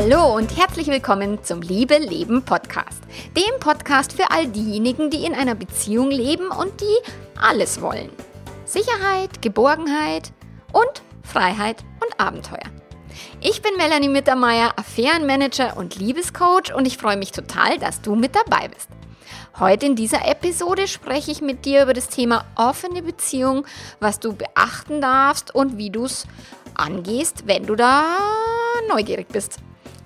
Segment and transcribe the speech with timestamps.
[0.00, 3.02] Hallo und herzlich willkommen zum Liebe Leben Podcast.
[3.36, 8.08] Dem Podcast für all diejenigen, die in einer Beziehung leben und die alles wollen.
[8.64, 10.32] Sicherheit, Geborgenheit
[10.72, 12.70] und Freiheit und Abenteuer.
[13.40, 18.36] Ich bin Melanie Mittermeier, Affärenmanager und Liebescoach und ich freue mich total, dass du mit
[18.36, 18.88] dabei bist.
[19.58, 23.66] Heute in dieser Episode spreche ich mit dir über das Thema offene Beziehung,
[23.98, 26.24] was du beachten darfst und wie du es
[26.76, 28.04] angehst, wenn du da
[28.88, 29.58] neugierig bist.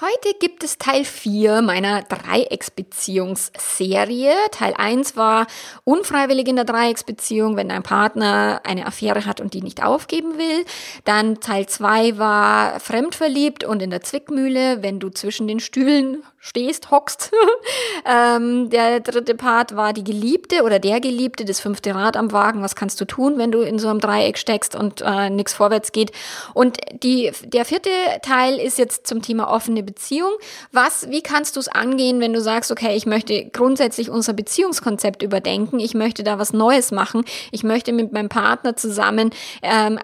[0.00, 4.32] Heute gibt es Teil 4 meiner Dreiecksbeziehungsserie.
[4.52, 5.48] Teil 1 war
[5.82, 10.64] unfreiwillig in der Dreiecksbeziehung, wenn dein Partner eine Affäre hat und die nicht aufgeben will.
[11.02, 16.90] Dann Teil 2 war fremdverliebt und in der Zwickmühle, wenn du zwischen den Stühlen stehst,
[16.90, 17.30] hockst.
[18.06, 22.62] ähm, der dritte Part war die Geliebte oder der Geliebte, das fünfte Rad am Wagen.
[22.62, 25.92] Was kannst du tun, wenn du in so einem Dreieck steckst und äh, nichts vorwärts
[25.92, 26.12] geht?
[26.54, 27.90] Und die, der vierte
[28.22, 30.30] Teil ist jetzt zum Thema offene Beziehung.
[30.70, 35.22] Was, wie kannst du es angehen, wenn du sagst, okay, ich möchte grundsätzlich unser Beziehungskonzept
[35.22, 39.30] überdenken, ich möchte da was Neues machen, ich möchte mit meinem Partner zusammen
[39.62, 39.98] ähm,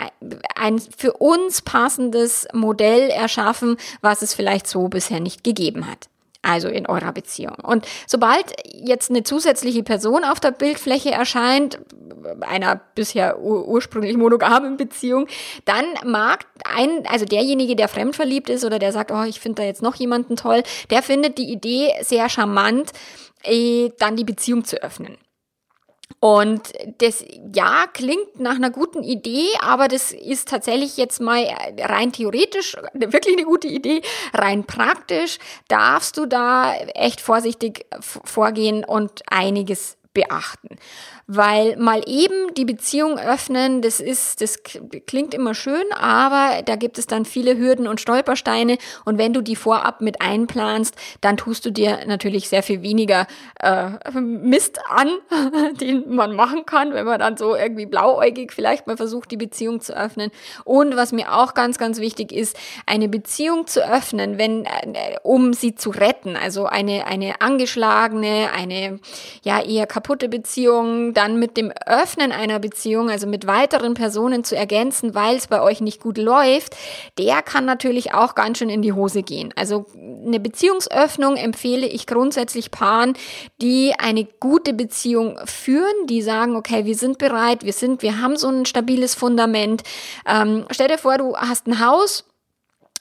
[0.57, 6.09] ein für uns passendes Modell erschaffen, was es vielleicht so bisher nicht gegeben hat
[6.45, 7.57] also in eurer Beziehung.
[7.63, 11.79] Und sobald jetzt eine zusätzliche Person auf der Bildfläche erscheint,
[12.41, 15.27] einer bisher ur ursprünglich monogamen Beziehung,
[15.65, 19.67] dann mag ein, also derjenige, der fremdverliebt ist oder der sagt, oh, ich finde da
[19.67, 22.93] jetzt noch jemanden toll, der findet die Idee sehr charmant,
[23.43, 25.19] eh, dann die Beziehung zu öffnen.
[26.21, 27.25] Und das,
[27.55, 31.45] ja, klingt nach einer guten Idee, aber das ist tatsächlich jetzt mal
[31.79, 34.01] rein theoretisch wirklich eine gute Idee.
[34.33, 35.39] Rein praktisch
[35.69, 40.79] darfst du da echt vorsichtig vorgehen und einiges beachten.
[41.27, 44.59] Weil mal eben die Beziehung öffnen, das ist, das
[45.07, 48.77] klingt immer schön, aber da gibt es dann viele Hürden und Stolpersteine.
[49.07, 53.27] Und wenn du die vorab mit einplanst, dann tust du dir natürlich sehr viel weniger
[53.61, 53.91] äh,
[54.21, 55.09] Mist an,
[55.81, 59.81] den man machen kann, wenn man dann so irgendwie blauäugig vielleicht mal versucht, die Beziehung
[59.81, 60.31] zu öffnen.
[60.65, 65.55] Und was mir auch ganz, ganz wichtig ist, eine Beziehung zu öffnen, wenn, äh, um
[65.55, 66.37] sie zu retten.
[66.37, 69.01] Also eine, eine angeschlagene, eine
[69.43, 74.57] ja eher kaputte Beziehung, dann mit dem Öffnen einer Beziehung, also mit weiteren Personen zu
[74.57, 76.77] ergänzen, weil es bei euch nicht gut läuft,
[77.19, 79.53] der kann natürlich auch ganz schön in die Hose gehen.
[79.57, 83.15] Also eine Beziehungsöffnung empfehle ich grundsätzlich Paaren,
[83.61, 88.37] die eine gute Beziehung führen, die sagen, okay, wir sind bereit, wir sind, wir haben
[88.37, 89.83] so ein stabiles Fundament.
[90.27, 92.25] Ähm, stell dir vor, du hast ein Haus,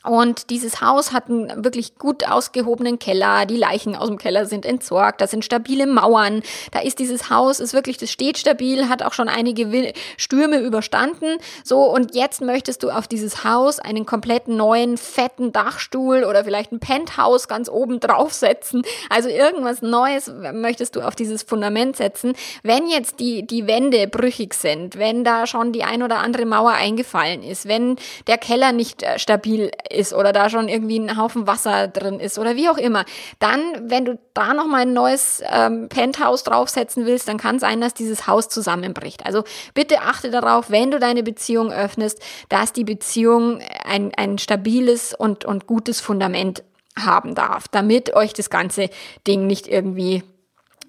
[0.03, 3.45] und dieses Haus hat einen wirklich gut ausgehobenen Keller.
[3.45, 5.21] Die Leichen aus dem Keller sind entsorgt.
[5.21, 6.43] Da sind stabile Mauern.
[6.71, 11.37] Da ist dieses Haus, ist wirklich, das steht stabil, hat auch schon einige Stürme überstanden.
[11.63, 16.73] So, und jetzt möchtest du auf dieses Haus einen komplett neuen, fetten Dachstuhl oder vielleicht
[16.73, 18.83] ein Penthouse ganz oben draufsetzen.
[19.09, 22.33] Also irgendwas Neues möchtest du auf dieses Fundament setzen.
[22.61, 26.71] Wenn jetzt die, die Wände brüchig sind, wenn da schon die ein oder andere Mauer
[26.71, 27.95] eingefallen ist, wenn
[28.27, 32.39] der Keller nicht äh, stabil ist oder da schon irgendwie ein Haufen Wasser drin ist
[32.39, 33.05] oder wie auch immer,
[33.39, 37.93] dann, wenn du da nochmal ein neues ähm, Penthouse draufsetzen willst, dann kann sein, dass
[37.93, 39.25] dieses Haus zusammenbricht.
[39.25, 39.43] Also
[39.73, 45.45] bitte achte darauf, wenn du deine Beziehung öffnest, dass die Beziehung ein, ein stabiles und,
[45.45, 46.63] und gutes Fundament
[46.97, 48.89] haben darf, damit euch das ganze
[49.27, 50.23] Ding nicht irgendwie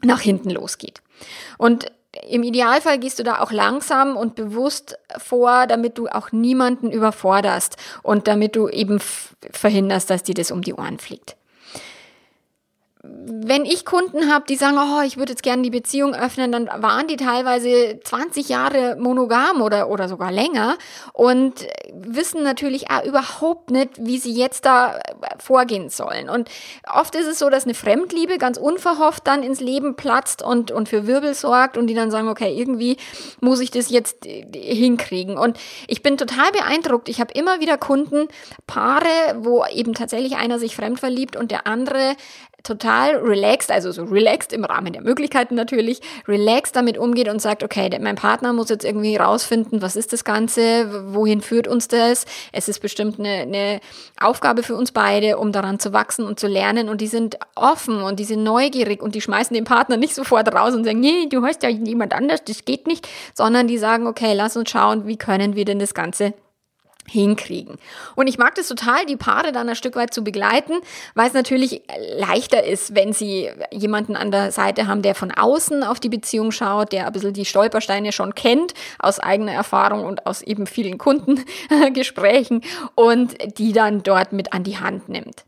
[0.02, 1.02] nach hinten losgeht.
[1.58, 1.90] Und
[2.28, 7.76] im Idealfall gehst du da auch langsam und bewusst vor, damit du auch niemanden überforderst
[8.02, 9.00] und damit du eben
[9.50, 11.36] verhinderst, dass dir das um die Ohren fliegt
[13.06, 16.66] wenn ich Kunden habe, die sagen, oh, ich würde jetzt gerne die Beziehung öffnen, dann
[16.66, 20.78] waren die teilweise 20 Jahre monogam oder, oder sogar länger
[21.12, 24.98] und wissen natürlich auch überhaupt nicht, wie sie jetzt da
[25.38, 26.30] vorgehen sollen.
[26.30, 26.48] Und
[26.90, 30.88] oft ist es so, dass eine Fremdliebe ganz unverhofft dann ins Leben platzt und, und
[30.88, 32.96] für Wirbel sorgt und die dann sagen, okay, irgendwie
[33.40, 35.36] muss ich das jetzt hinkriegen.
[35.36, 35.58] Und
[35.88, 37.10] ich bin total beeindruckt.
[37.10, 38.28] Ich habe immer wieder Kunden,
[38.66, 42.16] Paare, wo eben tatsächlich einer sich fremd verliebt und der andere
[42.64, 47.62] total relaxed, also so relaxed im Rahmen der Möglichkeiten natürlich, relaxed damit umgeht und sagt,
[47.62, 52.24] okay, mein Partner muss jetzt irgendwie rausfinden, was ist das Ganze, wohin führt uns das?
[52.52, 53.80] Es ist bestimmt eine, eine
[54.18, 58.02] Aufgabe für uns beide, um daran zu wachsen und zu lernen und die sind offen
[58.02, 61.28] und die sind neugierig und die schmeißen den Partner nicht sofort raus und sagen, nee,
[61.28, 65.06] du hast ja jemand anders, das geht nicht, sondern die sagen, okay, lass uns schauen,
[65.06, 66.32] wie können wir denn das Ganze
[67.08, 67.76] hinkriegen.
[68.14, 70.74] Und ich mag das total, die Paare dann ein Stück weit zu begleiten,
[71.14, 71.82] weil es natürlich
[72.16, 76.50] leichter ist, wenn sie jemanden an der Seite haben, der von außen auf die Beziehung
[76.50, 80.98] schaut, der ein bisschen die Stolpersteine schon kennt, aus eigener Erfahrung und aus eben vielen
[80.98, 82.62] Kundengesprächen
[82.94, 85.44] und die dann dort mit an die Hand nimmt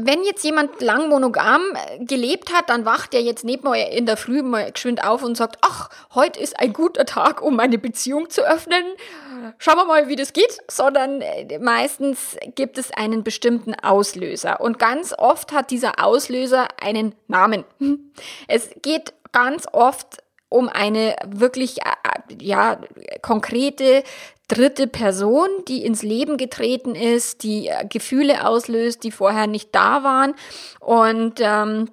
[0.00, 4.06] wenn jetzt jemand lang monogam äh, gelebt hat, dann wacht er jetzt neben euch in
[4.06, 7.78] der Früh mal geschwind auf und sagt, ach, heute ist ein guter Tag, um meine
[7.78, 8.84] Beziehung zu öffnen.
[9.58, 10.58] Schauen wir mal, wie das geht.
[10.70, 14.60] Sondern äh, meistens gibt es einen bestimmten Auslöser.
[14.60, 17.64] Und ganz oft hat dieser Auslöser einen Namen.
[18.46, 20.18] Es geht ganz oft
[20.48, 22.80] um eine wirklich äh, ja
[23.22, 24.02] konkrete
[24.48, 30.02] dritte Person, die ins Leben getreten ist, die äh, Gefühle auslöst, die vorher nicht da
[30.02, 30.34] waren.
[30.80, 31.90] Und ähm,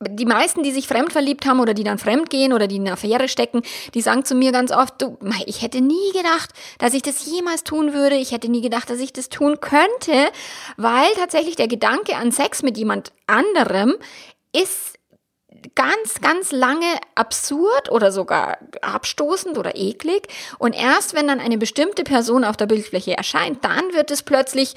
[0.00, 2.82] die meisten, die sich fremd verliebt haben oder die dann fremd gehen oder die in
[2.82, 3.62] eine Affäre stecken,
[3.94, 7.64] die sagen zu mir ganz oft, du, ich hätte nie gedacht, dass ich das jemals
[7.64, 8.16] tun würde.
[8.16, 10.30] Ich hätte nie gedacht, dass ich das tun könnte,
[10.76, 13.94] weil tatsächlich der Gedanke an Sex mit jemand anderem
[14.52, 14.95] ist
[15.74, 20.28] ganz, ganz lange absurd oder sogar abstoßend oder eklig.
[20.58, 24.74] Und erst wenn dann eine bestimmte Person auf der Bildfläche erscheint, dann wird es plötzlich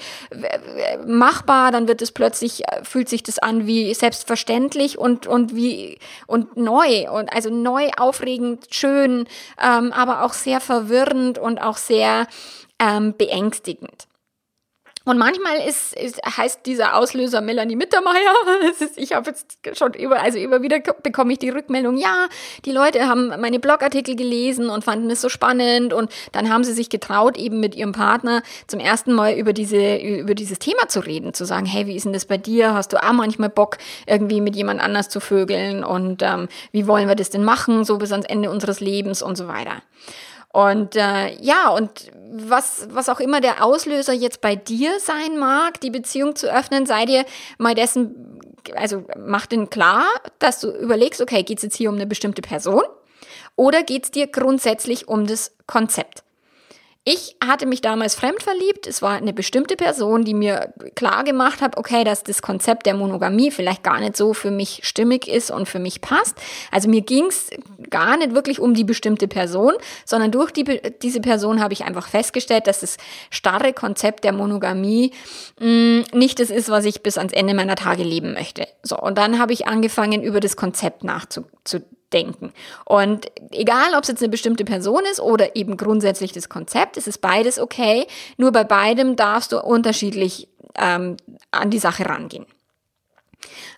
[1.06, 5.98] machbar, dann wird es plötzlich, äh, fühlt sich das an wie selbstverständlich und, und wie,
[6.26, 9.26] und neu und also neu, aufregend, schön,
[9.62, 12.26] ähm, aber auch sehr verwirrend und auch sehr
[12.78, 14.09] ähm, beängstigend.
[15.10, 18.32] Und manchmal ist, ist, heißt dieser Auslöser Melanie Mittermeier.
[18.96, 22.28] ich habe jetzt schon über, also immer wieder bekomme ich die Rückmeldung, ja,
[22.64, 26.72] die Leute haben meine Blogartikel gelesen und fanden es so spannend und dann haben sie
[26.72, 31.00] sich getraut, eben mit ihrem Partner zum ersten Mal über diese, über dieses Thema zu
[31.00, 32.74] reden, zu sagen, hey, wie ist denn das bei dir?
[32.74, 35.82] Hast du auch manchmal Bock, irgendwie mit jemand anders zu vögeln?
[35.82, 39.34] Und ähm, wie wollen wir das denn machen, so bis ans Ende unseres Lebens und
[39.34, 39.82] so weiter.
[40.52, 45.80] Und äh, ja, und was, was auch immer der Auslöser jetzt bei dir sein mag,
[45.80, 47.24] die Beziehung zu öffnen, sei dir
[47.58, 48.38] mal dessen,
[48.74, 50.04] also mach den klar,
[50.38, 52.82] dass du überlegst, okay, geht es jetzt hier um eine bestimmte Person
[53.54, 56.24] oder geht es dir grundsätzlich um das Konzept?
[57.04, 58.86] Ich hatte mich damals fremd verliebt.
[58.86, 62.92] Es war eine bestimmte Person, die mir klar gemacht hat, okay, dass das Konzept der
[62.92, 66.36] Monogamie vielleicht gar nicht so für mich stimmig ist und für mich passt.
[66.70, 67.48] Also mir ging es
[67.88, 69.72] gar nicht wirklich um die bestimmte Person,
[70.04, 70.64] sondern durch die,
[71.00, 72.98] diese Person habe ich einfach festgestellt, dass das
[73.30, 75.12] starre Konzept der Monogamie
[75.58, 78.68] mh, mm, nicht das ist, was ich bis ans Ende meiner Tage leben möchte.
[78.82, 82.52] So, und dann habe ich angefangen, über das Konzept nachzudenken denken.
[82.84, 87.06] Und egal, ob es jetzt eine bestimmte Person ist oder eben grundsätzlich das Konzept, es
[87.06, 88.06] ist beides okay.
[88.36, 91.16] Nur bei beidem darfst du unterschiedlich ähm,
[91.50, 92.46] an die Sache rangehen.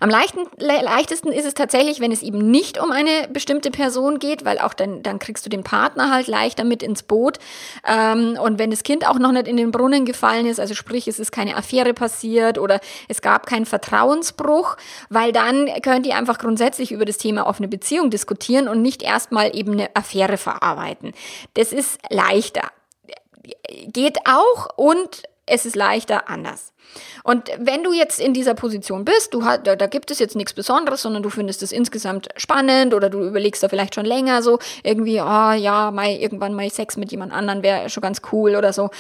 [0.01, 4.19] Am leichten, le leichtesten ist es tatsächlich, wenn es eben nicht um eine bestimmte Person
[4.19, 7.39] geht, weil auch dann, dann kriegst du den Partner halt leichter mit ins Boot.
[7.87, 11.09] Ähm, und wenn das Kind auch noch nicht in den Brunnen gefallen ist, also sprich,
[11.09, 14.77] es ist keine Affäre passiert oder es gab keinen Vertrauensbruch,
[15.09, 19.57] weil dann könnt ihr einfach grundsätzlich über das Thema offene Beziehung diskutieren und nicht erstmal
[19.57, 21.13] eben eine Affäre verarbeiten.
[21.55, 22.71] Das ist leichter.
[23.87, 26.73] Geht auch und es ist leichter anders.
[27.25, 30.37] Und wenn du jetzt in dieser Position bist, du hast, da, da gibt es jetzt
[30.37, 34.43] nichts Besonderes, sondern du findest es insgesamt spannend oder du überlegst da vielleicht schon länger
[34.43, 38.57] so irgendwie, oh ja, mal irgendwann mal Sex mit jemand anderen wäre schon ganz cool
[38.57, 38.91] oder so,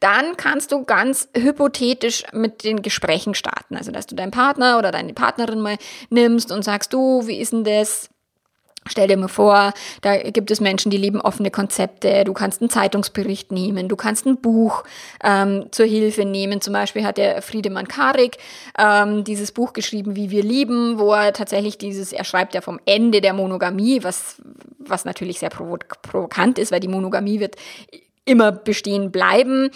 [0.00, 3.76] dann kannst du ganz hypothetisch mit den Gesprächen starten.
[3.76, 5.76] Also, dass du deinen Partner oder deine Partnerin mal
[6.10, 8.11] nimmst und sagst, du, wie ist denn das?
[8.86, 12.24] Stell dir mal vor, da gibt es Menschen, die lieben offene Konzepte.
[12.24, 14.82] Du kannst einen Zeitungsbericht nehmen, du kannst ein Buch
[15.22, 16.60] ähm, zur Hilfe nehmen.
[16.60, 18.38] Zum Beispiel hat der Friedemann Karik
[18.76, 22.80] ähm, dieses Buch geschrieben, Wie wir lieben, wo er tatsächlich dieses, er schreibt ja vom
[22.84, 24.42] Ende der Monogamie, was,
[24.78, 27.56] was natürlich sehr provokant ist, weil die Monogamie wird
[28.24, 29.70] immer bestehen bleiben,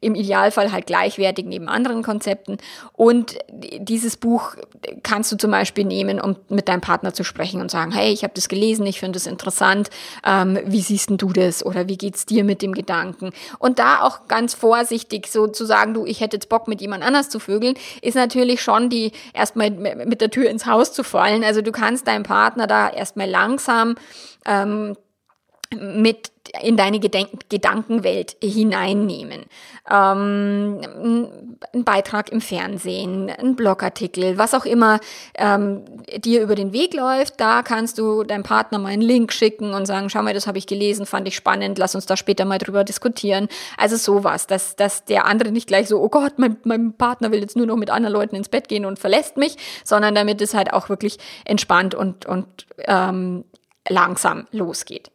[0.00, 2.58] im Idealfall halt gleichwertig neben anderen Konzepten.
[2.92, 4.54] Und dieses Buch
[5.02, 8.22] kannst du zum Beispiel nehmen, um mit deinem Partner zu sprechen und sagen, hey, ich
[8.22, 9.90] habe das gelesen, ich finde das interessant,
[10.24, 13.30] ähm, wie siehst du das oder wie geht's dir mit dem Gedanken?
[13.58, 17.02] Und da auch ganz vorsichtig so zu sagen, du, ich hätte jetzt Bock mit jemand
[17.02, 21.44] anders zu vögeln, ist natürlich schon die erstmal mit der Tür ins Haus zu fallen.
[21.44, 23.96] Also du kannst deinem Partner da erstmal langsam
[24.46, 24.96] ähm,
[25.76, 26.30] mit
[26.62, 29.44] in deine Gedenk Gedankenwelt hineinnehmen.
[29.90, 30.80] Ähm,
[31.74, 35.00] ein Beitrag im Fernsehen, ein Blogartikel, was auch immer
[35.34, 35.82] ähm,
[36.18, 39.86] dir über den Weg läuft, da kannst du deinem Partner mal einen Link schicken und
[39.86, 42.58] sagen, schau mal, das habe ich gelesen, fand ich spannend, lass uns da später mal
[42.58, 43.48] drüber diskutieren.
[43.76, 47.40] Also sowas, dass, dass der andere nicht gleich so, oh Gott, mein, mein Partner will
[47.40, 50.54] jetzt nur noch mit anderen Leuten ins Bett gehen und verlässt mich, sondern damit es
[50.54, 53.44] halt auch wirklich entspannt und, und ähm,
[53.88, 55.10] langsam losgeht.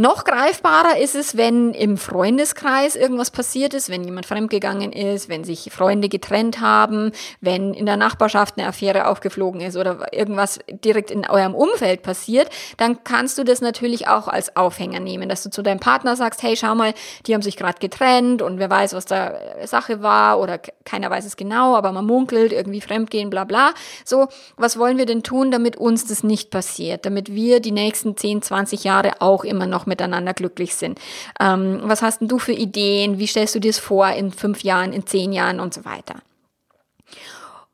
[0.00, 5.44] Noch greifbarer ist es, wenn im Freundeskreis irgendwas passiert ist, wenn jemand fremdgegangen ist, wenn
[5.44, 11.10] sich Freunde getrennt haben, wenn in der Nachbarschaft eine Affäre aufgeflogen ist oder irgendwas direkt
[11.10, 15.50] in eurem Umfeld passiert, dann kannst du das natürlich auch als Aufhänger nehmen, dass du
[15.50, 16.94] zu deinem Partner sagst, hey, schau mal,
[17.26, 19.34] die haben sich gerade getrennt und wer weiß, was da
[19.66, 23.74] Sache war oder keiner weiß es genau, aber man munkelt, irgendwie fremdgehen, bla bla.
[24.06, 28.16] So, was wollen wir denn tun, damit uns das nicht passiert, damit wir die nächsten
[28.16, 30.98] 10, 20 Jahre auch immer noch miteinander glücklich sind.
[31.38, 33.18] Ähm, was hast denn du für Ideen?
[33.18, 36.16] Wie stellst du dir das vor in fünf Jahren, in zehn Jahren und so weiter?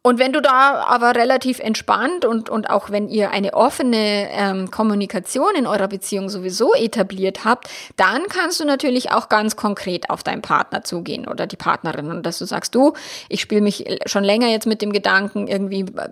[0.07, 4.71] Und wenn du da aber relativ entspannt und, und auch wenn ihr eine offene ähm,
[4.71, 10.23] Kommunikation in eurer Beziehung sowieso etabliert habt, dann kannst du natürlich auch ganz konkret auf
[10.23, 12.93] deinen Partner zugehen oder die Partnerin und dass du sagst, du,
[13.29, 16.09] ich spiele mich schon länger jetzt mit dem Gedanken, irgendwie äh,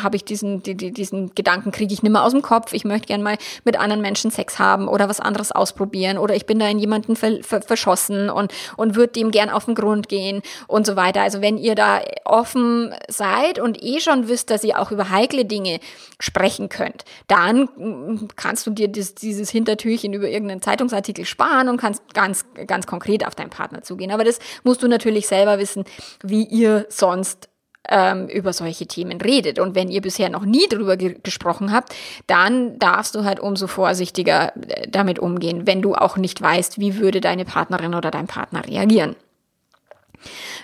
[0.00, 3.08] habe ich diesen, die, diesen Gedanken kriege ich nicht mehr aus dem Kopf, ich möchte
[3.08, 6.68] gern mal mit anderen Menschen Sex haben oder was anderes ausprobieren oder ich bin da
[6.68, 10.86] in jemanden ver, ver, verschossen und, und würde dem gern auf den Grund gehen und
[10.86, 11.22] so weiter.
[11.22, 15.10] Also wenn ihr da offen seid, seid und eh schon wisst, dass ihr auch über
[15.10, 15.80] heikle Dinge
[16.18, 21.78] sprechen könnt, dann mm, kannst du dir das, dieses Hintertürchen über irgendeinen Zeitungsartikel sparen und
[21.78, 24.10] kannst ganz, ganz konkret auf deinen Partner zugehen.
[24.10, 25.84] Aber das musst du natürlich selber wissen,
[26.22, 27.48] wie ihr sonst
[27.88, 29.58] ähm, über solche Themen redet.
[29.58, 31.94] Und wenn ihr bisher noch nie darüber ge gesprochen habt,
[32.26, 36.98] dann darfst du halt umso vorsichtiger äh, damit umgehen, wenn du auch nicht weißt, wie
[36.98, 39.16] würde deine Partnerin oder dein Partner reagieren.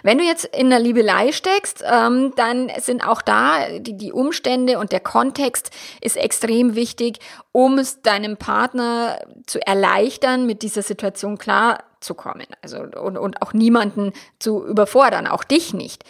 [0.03, 4.79] Wenn du jetzt in der Liebelei steckst, ähm, dann sind auch da die, die Umstände
[4.79, 7.19] und der Kontext ist extrem wichtig,
[7.53, 12.47] um es deinem Partner zu erleichtern, mit dieser Situation klarzukommen.
[12.63, 16.05] Also und, und auch niemanden zu überfordern, auch dich nicht.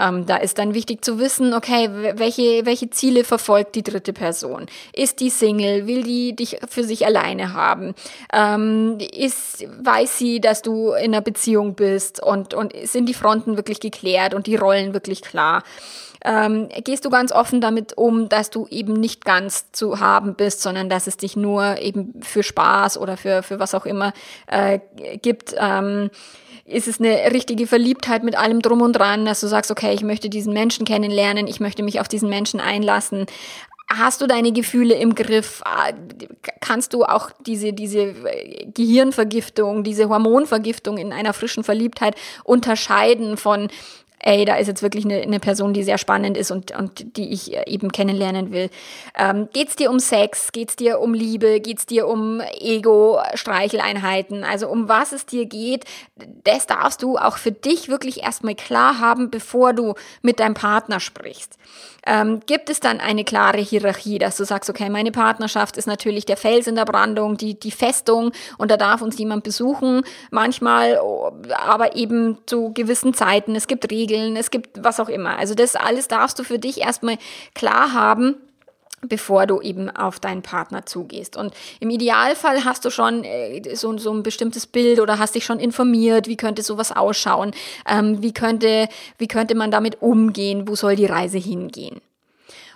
[0.00, 4.66] Ähm, da ist dann wichtig zu wissen, okay, welche, welche Ziele verfolgt die dritte Person?
[4.92, 5.86] Ist die Single?
[5.86, 7.94] Will die dich für sich alleine haben?
[8.32, 13.56] Ähm, ist, weiß sie, dass du in einer Beziehung bist und, und sind die Fronten
[13.56, 15.62] wirklich geklärt und die Rollen wirklich klar?
[16.24, 20.62] ähm, gehst du ganz offen damit um, dass du eben nicht ganz zu haben bist,
[20.62, 24.12] sondern dass es dich nur eben für Spaß oder für, für was auch immer
[24.46, 24.80] äh,
[25.22, 25.54] gibt.
[25.58, 26.10] Ähm,
[26.70, 30.02] ist es eine richtige Verliebtheit mit allem drum und dran, dass du sagst, okay, ich
[30.02, 33.26] möchte diesen Menschen kennenlernen, ich möchte mich auf diesen Menschen einlassen.
[33.92, 35.62] Hast du deine Gefühle im Griff?
[35.64, 35.90] Ah,
[36.60, 38.14] kannst du auch diese, diese
[38.72, 43.68] Gehirnvergiftung, diese Hormonvergiftung in einer frischen Verliebtheit unterscheiden von
[44.22, 47.32] ey, da ist jetzt wirklich eine, eine Person, die sehr spannend ist und, und die
[47.32, 48.70] ich äh, eben kennenlernen will.
[49.16, 50.52] Ähm, geht's dir um Sex?
[50.52, 51.60] Geht's dir um Liebe?
[51.60, 54.44] Geht's dir um Ego-Streicheleinheiten?
[54.44, 55.84] Also um was es dir geht,
[56.44, 61.00] das darfst du auch für dich wirklich erstmal klar haben, bevor du mit deinem Partner
[61.00, 61.58] sprichst
[62.06, 66.24] ähm, gibt es dann eine klare Hierarchie, dass du sagst, okay, meine Partnerschaft ist natürlich
[66.24, 70.98] der Fels in der Brandung, die, die Festung und da darf uns niemand besuchen, manchmal,
[71.54, 73.54] aber eben zu gewissen Zeiten.
[73.54, 75.38] Es gibt Regeln, es gibt was auch immer.
[75.38, 77.18] Also das alles darfst du für dich erstmal
[77.54, 78.36] klar haben
[79.02, 81.36] bevor du eben auf deinen Partner zugehst.
[81.36, 85.44] Und im Idealfall hast du schon äh, so, so ein bestimmtes Bild oder hast dich
[85.44, 87.52] schon informiert, wie könnte sowas ausschauen,
[87.88, 88.88] ähm, wie, könnte,
[89.18, 92.00] wie könnte man damit umgehen, wo soll die Reise hingehen.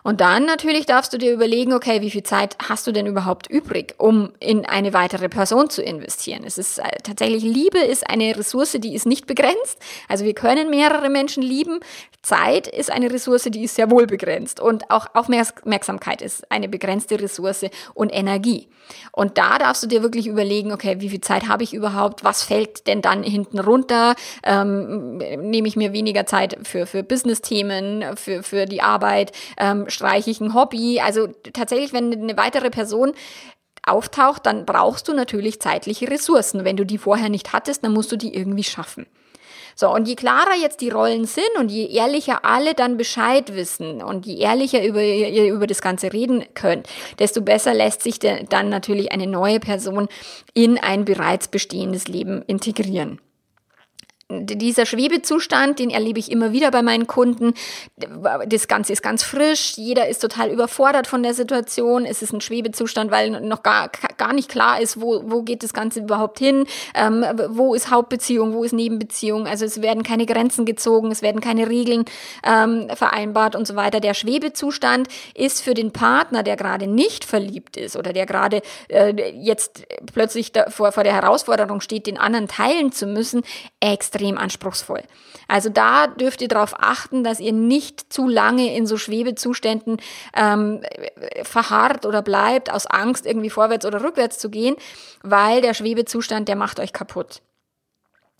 [0.04, 3.48] Und dann natürlich darfst du dir überlegen, okay, wie viel Zeit hast du denn überhaupt
[3.48, 6.44] übrig, um in eine weitere Person zu investieren?
[6.44, 9.78] Es ist äh, tatsächlich, Liebe ist eine Ressource, die ist nicht begrenzt.
[10.06, 11.80] Also wir können mehrere Menschen lieben.
[12.20, 14.60] Zeit ist eine Ressource, die ist sehr wohl begrenzt.
[14.60, 18.68] Und auch Aufmerksamkeit ist eine begrenzte Ressource und Energie.
[19.12, 22.24] Und da darfst du dir wirklich überlegen, okay, wie viel Zeit habe ich überhaupt?
[22.24, 24.14] Was fällt denn dann hinten runter?
[24.42, 29.32] Ähm, nehme ich mir weniger Zeit für, für Business-Themen, für, für die Arbeit?
[29.56, 31.00] Ähm, streiche ich ein Hobby.
[31.00, 33.12] Also tatsächlich, wenn eine weitere Person
[33.82, 36.64] auftaucht, dann brauchst du natürlich zeitliche Ressourcen.
[36.64, 39.06] Wenn du die vorher nicht hattest, dann musst du die irgendwie schaffen.
[39.76, 44.02] So, und je klarer jetzt die Rollen sind und je ehrlicher alle dann Bescheid wissen
[44.02, 48.68] und je ehrlicher über, ihr über das Ganze reden könnt, desto besser lässt sich dann
[48.68, 50.08] natürlich eine neue Person
[50.52, 53.20] in ein bereits bestehendes Leben integrieren
[54.30, 57.54] dieser Schwebezustand, den erlebe ich immer wieder bei meinen Kunden.
[58.46, 62.06] Das Ganze ist ganz frisch, jeder ist total überfordert von der Situation.
[62.06, 65.74] Es ist ein Schwebezustand, weil noch gar, gar nicht klar ist, wo, wo geht das
[65.74, 69.46] Ganze überhaupt hin, ähm, wo ist Hauptbeziehung, wo ist Nebenbeziehung.
[69.46, 72.04] Also es werden keine Grenzen gezogen, es werden keine Regeln
[72.44, 74.00] ähm, vereinbart und so weiter.
[74.00, 79.14] Der Schwebezustand ist für den Partner, der gerade nicht verliebt ist oder der gerade äh,
[79.32, 83.42] jetzt plötzlich vor, vor der Herausforderung steht, den anderen teilen zu müssen,
[83.80, 85.02] extrem extrem anspruchsvoll.
[85.48, 89.98] Also da dürft ihr darauf achten, dass ihr nicht zu lange in so Schwebezuständen
[90.34, 90.82] ähm,
[91.42, 94.76] verharrt oder bleibt, aus Angst irgendwie vorwärts oder rückwärts zu gehen,
[95.22, 97.42] weil der Schwebezustand, der macht euch kaputt.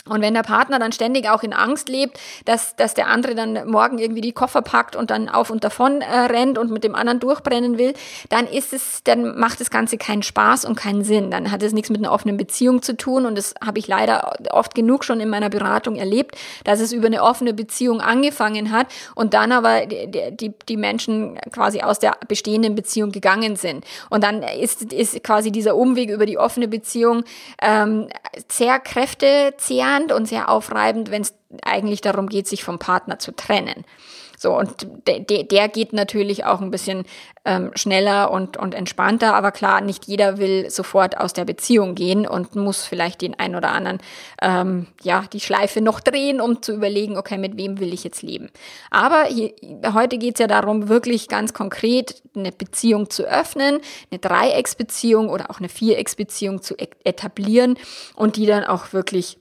[0.07, 3.67] Und wenn der Partner dann ständig auch in Angst lebt, dass, dass der andere dann
[3.67, 6.95] morgen irgendwie die Koffer packt und dann auf und davon äh, rennt und mit dem
[6.95, 7.95] anderen durchbrennen will,
[8.29, 11.31] dann ist es, dann macht das Ganze keinen Spaß und keinen Sinn.
[11.31, 14.37] Dann hat es nichts mit einer offenen Beziehung zu tun und das habe ich leider
[14.51, 18.89] oft genug schon in meiner Beratung erlebt, dass es über eine offene Beziehung angefangen hat
[19.15, 23.87] und dann aber die, die, die Menschen quasi aus der bestehenden Beziehung gegangen sind.
[24.11, 27.25] Und dann ist, ist quasi dieser Umweg über die offene Beziehung
[27.63, 28.09] ähm,
[28.51, 33.33] sehr kräftezehrend interessant und sehr aufreibend, wenn es eigentlich darum geht, sich vom Partner zu
[33.33, 33.85] trennen.
[34.37, 37.05] So, und de, der geht natürlich auch ein bisschen
[37.45, 42.27] ähm, schneller und, und entspannter, aber klar, nicht jeder will sofort aus der Beziehung gehen
[42.27, 43.99] und muss vielleicht den einen oder anderen,
[44.43, 48.23] ähm, ja, die Schleife noch drehen, um zu überlegen, okay, mit wem will ich jetzt
[48.23, 48.51] leben.
[48.91, 49.53] Aber hier,
[49.95, 53.79] heute geht es ja darum, wirklich ganz konkret eine Beziehung zu öffnen,
[54.11, 57.79] eine Dreiecksbeziehung oder auch eine Vierecksbeziehung zu e-, etablieren
[58.17, 59.39] und die dann auch wirklich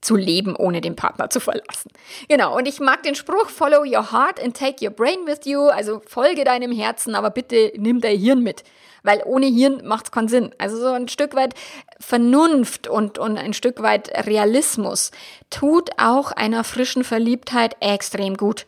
[0.00, 1.90] zu leben, ohne den Partner zu verlassen.
[2.28, 5.68] Genau, und ich mag den Spruch, follow your heart and take your brain with you,
[5.68, 8.64] also folge deinem Herzen, aber bitte nimm dein Hirn mit,
[9.02, 10.54] weil ohne Hirn macht es keinen Sinn.
[10.58, 11.54] Also so ein Stück weit
[11.98, 15.10] Vernunft und, und ein Stück weit Realismus
[15.50, 18.66] tut auch einer frischen Verliebtheit extrem gut.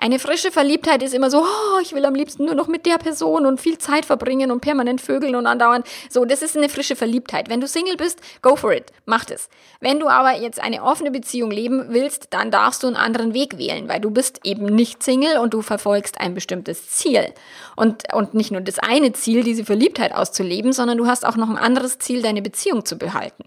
[0.00, 2.98] Eine frische Verliebtheit ist immer so, oh, ich will am liebsten nur noch mit der
[2.98, 5.82] Person und viel Zeit verbringen und permanent vögeln und andauern.
[6.08, 7.50] So, das ist eine frische Verliebtheit.
[7.50, 8.92] Wenn du Single bist, go for it.
[9.06, 9.48] Mach das.
[9.80, 13.58] Wenn du aber jetzt eine offene Beziehung leben willst, dann darfst du einen anderen Weg
[13.58, 17.34] wählen, weil du bist eben nicht Single und du verfolgst ein bestimmtes Ziel.
[17.74, 21.50] Und, und nicht nur das eine Ziel, diese Verliebtheit auszuleben, sondern du hast auch noch
[21.50, 23.42] ein anderes Ziel, deine Beziehung zu behalten.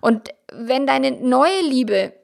[0.00, 2.14] Und wenn deine neue Liebe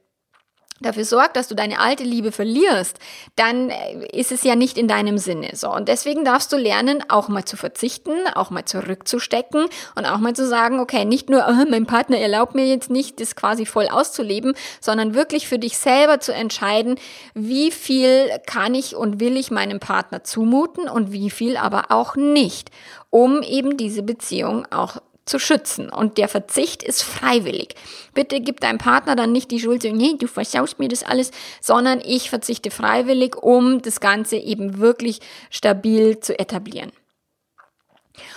[0.80, 2.98] dafür sorgt, dass du deine alte Liebe verlierst,
[3.34, 5.50] dann äh, ist es ja nicht in deinem Sinne.
[5.54, 5.72] So.
[5.72, 10.34] Und deswegen darfst du lernen, auch mal zu verzichten, auch mal zurückzustecken und auch mal
[10.34, 13.88] zu sagen, okay, nicht nur, oh, mein Partner erlaubt mir jetzt nicht, das quasi voll
[13.88, 16.96] auszuleben, sondern wirklich für dich selber zu entscheiden,
[17.34, 22.16] wie viel kann ich und will ich meinem Partner zumuten und wie viel aber auch
[22.16, 22.70] nicht,
[23.10, 25.90] um eben diese Beziehung auch zu schützen.
[25.90, 27.74] Und der Verzicht ist freiwillig.
[28.14, 31.32] Bitte gib deinem Partner dann nicht die Schuld, so, nee, du versaust mir das alles,
[31.60, 36.92] sondern ich verzichte freiwillig, um das Ganze eben wirklich stabil zu etablieren.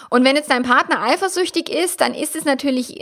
[0.09, 2.99] Und wenn jetzt dein Partner eifersüchtig ist, dann ist es natürlich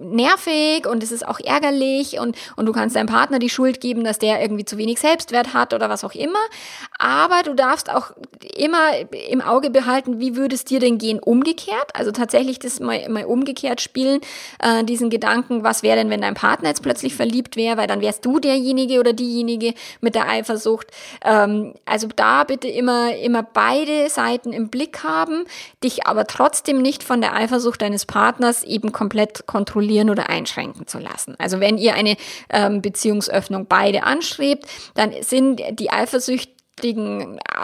[0.00, 4.04] nervig und es ist auch ärgerlich und, und du kannst deinem Partner die Schuld geben,
[4.04, 6.38] dass der irgendwie zu wenig Selbstwert hat oder was auch immer.
[6.98, 8.12] Aber du darfst auch
[8.56, 8.92] immer
[9.30, 11.94] im Auge behalten, wie würde es dir denn gehen umgekehrt?
[11.94, 14.20] Also tatsächlich das mal, mal umgekehrt spielen,
[14.60, 18.00] äh, diesen Gedanken, was wäre denn, wenn dein Partner jetzt plötzlich verliebt wäre, weil dann
[18.00, 20.86] wärst du derjenige oder diejenige mit der Eifersucht.
[21.22, 25.44] Ähm, also da bitte immer, immer beide Seiten im Blick haben,
[25.82, 30.86] dich aber trotzdem trotzdem nicht von der Eifersucht deines Partners eben komplett kontrollieren oder einschränken
[30.86, 31.34] zu lassen.
[31.38, 32.16] Also wenn ihr eine
[32.50, 36.50] ähm, Beziehungsöffnung beide anstrebt, dann sind die Eifersucht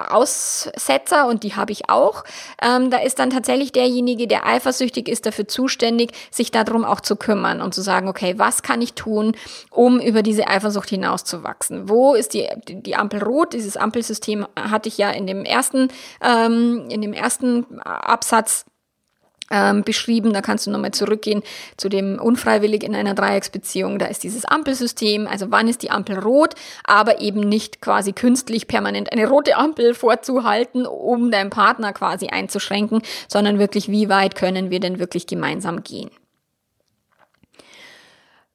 [0.08, 2.24] Aussetzer und die habe ich auch.
[2.62, 7.16] Ähm, da ist dann tatsächlich derjenige, der eifersüchtig ist, dafür zuständig, sich darum auch zu
[7.16, 9.36] kümmern und zu sagen, okay, was kann ich tun,
[9.70, 11.90] um über diese Eifersucht hinauszuwachsen?
[11.90, 13.52] Wo ist die, die Ampel rot?
[13.52, 15.88] Dieses Ampelsystem hatte ich ja in dem ersten,
[16.22, 18.64] ähm, in dem ersten Absatz
[19.52, 20.32] ähm, beschrieben.
[20.32, 21.42] Da kannst du nochmal zurückgehen
[21.76, 23.98] zu dem unfreiwillig in einer Dreiecksbeziehung.
[23.98, 28.66] Da ist dieses Ampelsystem, also wann ist die Ampel rot, aber eben nicht quasi künstlich
[28.66, 34.70] permanent eine rote Ampel vorzuhalten, um deinen Partner quasi einzuschränken, sondern wirklich, wie weit können
[34.70, 36.10] wir denn wirklich gemeinsam gehen.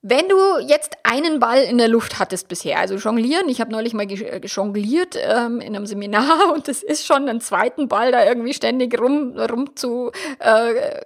[0.09, 3.93] Wenn du jetzt einen Ball in der Luft hattest bisher, also jonglieren, ich habe neulich
[3.93, 8.23] mal äh, jongliert ähm, in einem Seminar und es ist schon einen zweiten Ball da
[8.23, 11.01] irgendwie ständig rum, rum zu, äh,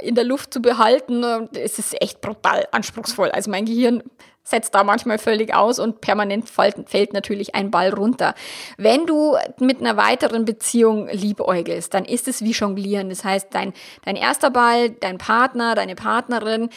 [0.00, 1.24] in der Luft zu behalten.
[1.24, 3.32] Und es ist echt brutal anspruchsvoll.
[3.32, 4.04] Also mein Gehirn
[4.50, 8.34] setzt da manchmal völlig aus und permanent fällt, natürlich ein Ball runter.
[8.76, 13.08] Wenn du mit einer weiteren Beziehung liebäugelst, dann ist es wie Jonglieren.
[13.08, 13.72] Das heißt, dein,
[14.04, 16.68] dein erster Ball, dein Partner, deine Partnerin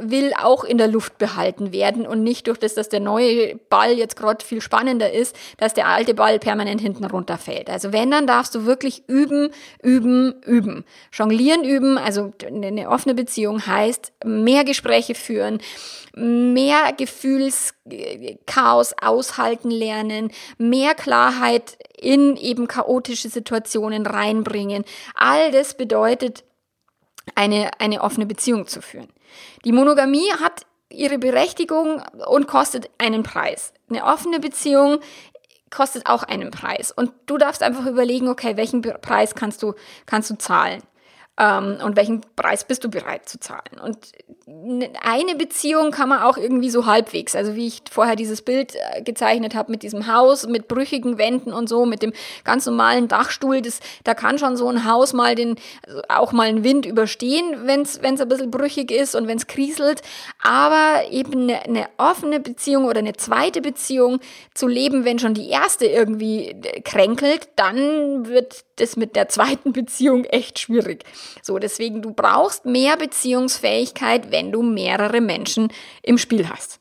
[0.00, 3.92] will auch in der Luft behalten werden und nicht durch das, dass der neue Ball
[3.92, 7.68] jetzt gerade viel spannender ist, dass der alte Ball permanent hinten runterfällt.
[7.68, 9.50] Also wenn, dann darfst du wirklich üben,
[9.82, 10.84] üben, üben.
[11.12, 15.60] Jonglieren üben, also eine offene Beziehung heißt mehr Gespräche führen,
[16.16, 24.84] mehr Gefühlschaos aushalten lernen, mehr Klarheit in eben chaotische Situationen reinbringen.
[25.14, 26.42] All das bedeutet,
[27.34, 29.08] eine, eine offene Beziehung zu führen.
[29.64, 33.72] Die Monogamie hat ihre Berechtigung und kostet einen Preis.
[33.90, 35.00] Eine offene Beziehung
[35.70, 36.92] kostet auch einen Preis.
[36.92, 39.74] Und du darfst einfach überlegen, okay, welchen Preis kannst du,
[40.06, 40.82] kannst du zahlen?
[41.38, 43.78] Ähm, und welchen Preis bist du bereit zu zahlen?
[43.82, 43.98] Und
[45.02, 49.02] eine Beziehung kann man auch irgendwie so halbwegs, also wie ich vorher dieses Bild äh,
[49.02, 52.12] gezeichnet habe mit diesem Haus, mit brüchigen Wänden und so, mit dem
[52.44, 56.48] ganz normalen Dachstuhl, das, da kann schon so ein Haus mal den, also auch mal
[56.48, 60.00] einen Wind überstehen, wenn es ein bisschen brüchig ist und wenn es kriselt.
[60.42, 64.20] Aber eben eine, eine offene Beziehung oder eine zweite Beziehung
[64.54, 69.72] zu leben, wenn schon die erste irgendwie äh, kränkelt, dann wird das mit der zweiten
[69.74, 71.04] Beziehung echt schwierig.
[71.42, 76.80] So, deswegen, du brauchst mehr Beziehungsfähigkeit, wenn du mehrere Menschen im Spiel hast.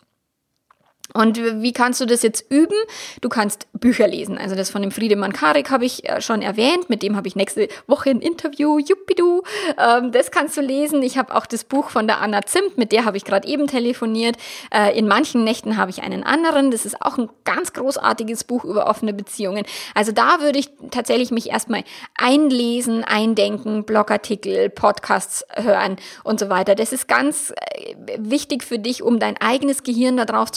[1.16, 2.76] Und wie kannst du das jetzt üben?
[3.22, 4.38] Du kannst Bücher lesen.
[4.38, 6.90] Also das von dem Friedemann Karik habe ich äh, schon erwähnt.
[6.90, 8.80] Mit dem habe ich nächste Woche ein Interview.
[8.80, 9.42] Juppidu.
[9.78, 11.02] Ähm, das kannst du lesen.
[11.02, 13.68] Ich habe auch das Buch von der Anna Zimt, mit der habe ich gerade eben
[13.68, 14.36] telefoniert.
[14.74, 16.70] Äh, in manchen Nächten habe ich einen anderen.
[16.72, 19.66] Das ist auch ein ganz großartiges Buch über offene Beziehungen.
[19.94, 26.76] Also da würde ich tatsächlich mich erstmal einlesen, eindenken, Blogartikel, Podcasts hören und so weiter.
[26.76, 30.52] Das ist ganz äh, wichtig für dich, um dein eigenes Gehirn darauf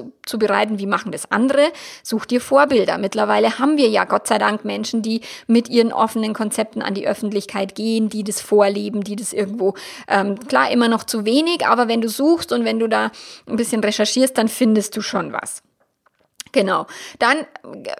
[0.00, 1.70] zu, zuzubereiten, wie machen das andere.
[2.02, 2.98] Such dir Vorbilder.
[2.98, 7.06] Mittlerweile haben wir ja Gott sei Dank Menschen, die mit ihren offenen Konzepten an die
[7.06, 9.74] Öffentlichkeit gehen, die das vorleben, die das irgendwo,
[10.08, 13.10] ähm, klar, immer noch zu wenig, aber wenn du suchst und wenn du da
[13.46, 15.62] ein bisschen recherchierst, dann findest du schon was.
[16.52, 16.86] Genau.
[17.18, 17.46] Dann,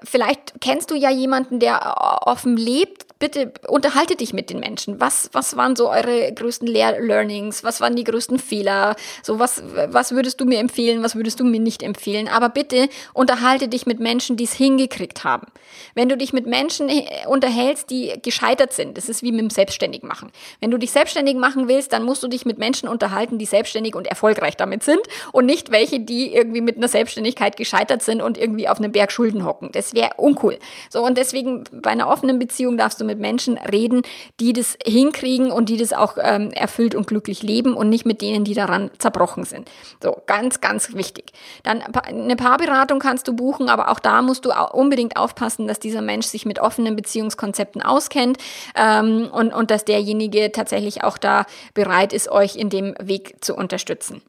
[0.02, 4.98] vielleicht kennst du ja jemanden, der offen lebt, bitte unterhalte dich mit den Menschen.
[4.98, 7.62] Was, was waren so eure größten Lehr Learnings?
[7.62, 8.96] Was waren die größten Fehler?
[9.22, 11.04] So was, was würdest du mir empfehlen?
[11.04, 12.28] Was würdest du mir nicht empfehlen?
[12.28, 15.46] Aber bitte unterhalte dich mit Menschen, die es hingekriegt haben.
[15.94, 19.50] Wenn du dich mit Menschen äh, unterhältst, die gescheitert sind, das ist wie mit dem
[19.50, 20.32] Selbstständig machen.
[20.60, 23.94] Wenn du dich selbstständig machen willst, dann musst du dich mit Menschen unterhalten, die selbstständig
[23.94, 25.00] und erfolgreich damit sind
[25.32, 29.12] und nicht welche, die irgendwie mit einer Selbstständigkeit gescheitert sind und irgendwie auf einem Berg
[29.12, 29.68] Schulden hocken.
[29.72, 30.58] Das wäre uncool.
[30.88, 34.02] So und deswegen bei einer offenen Beziehung darfst du mit Menschen reden,
[34.38, 38.22] die das hinkriegen und die das auch ähm, erfüllt und glücklich leben und nicht mit
[38.22, 39.70] denen, die daran zerbrochen sind.
[40.02, 41.32] So, ganz, ganz wichtig.
[41.62, 46.02] Dann eine Paarberatung kannst du buchen, aber auch da musst du unbedingt aufpassen, dass dieser
[46.02, 48.38] Mensch sich mit offenen Beziehungskonzepten auskennt
[48.74, 53.54] ähm, und, und dass derjenige tatsächlich auch da bereit ist, euch in dem Weg zu
[53.54, 54.22] unterstützen.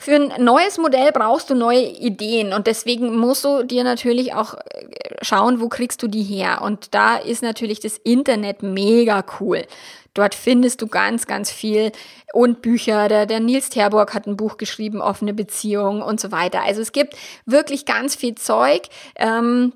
[0.00, 4.54] Für ein neues Modell brauchst du neue Ideen und deswegen musst du dir natürlich auch
[4.54, 4.86] äh,
[5.22, 6.62] schauen, wo kriegst du die her.
[6.62, 9.66] Und da ist natürlich das Internet mega cool.
[10.14, 11.90] Dort findest du ganz, ganz viel
[12.32, 13.08] und Bücher.
[13.08, 16.62] Der, der Nils Terborg hat ein Buch geschrieben, offene Beziehungen und so weiter.
[16.62, 18.82] Also es gibt wirklich ganz viel Zeug.
[19.16, 19.72] Ähm,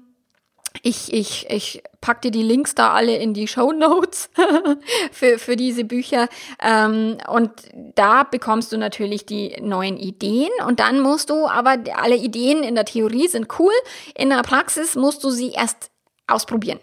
[0.83, 4.31] ich, ich, ich pack dir die Links da alle in die Show Notes
[5.13, 6.29] für, für diese Bücher.
[6.61, 7.51] Ähm, und
[7.95, 10.51] da bekommst du natürlich die neuen Ideen.
[10.67, 13.73] Und dann musst du, aber alle Ideen in der Theorie sind cool.
[14.17, 15.91] In der Praxis musst du sie erst
[16.27, 16.81] ausprobieren.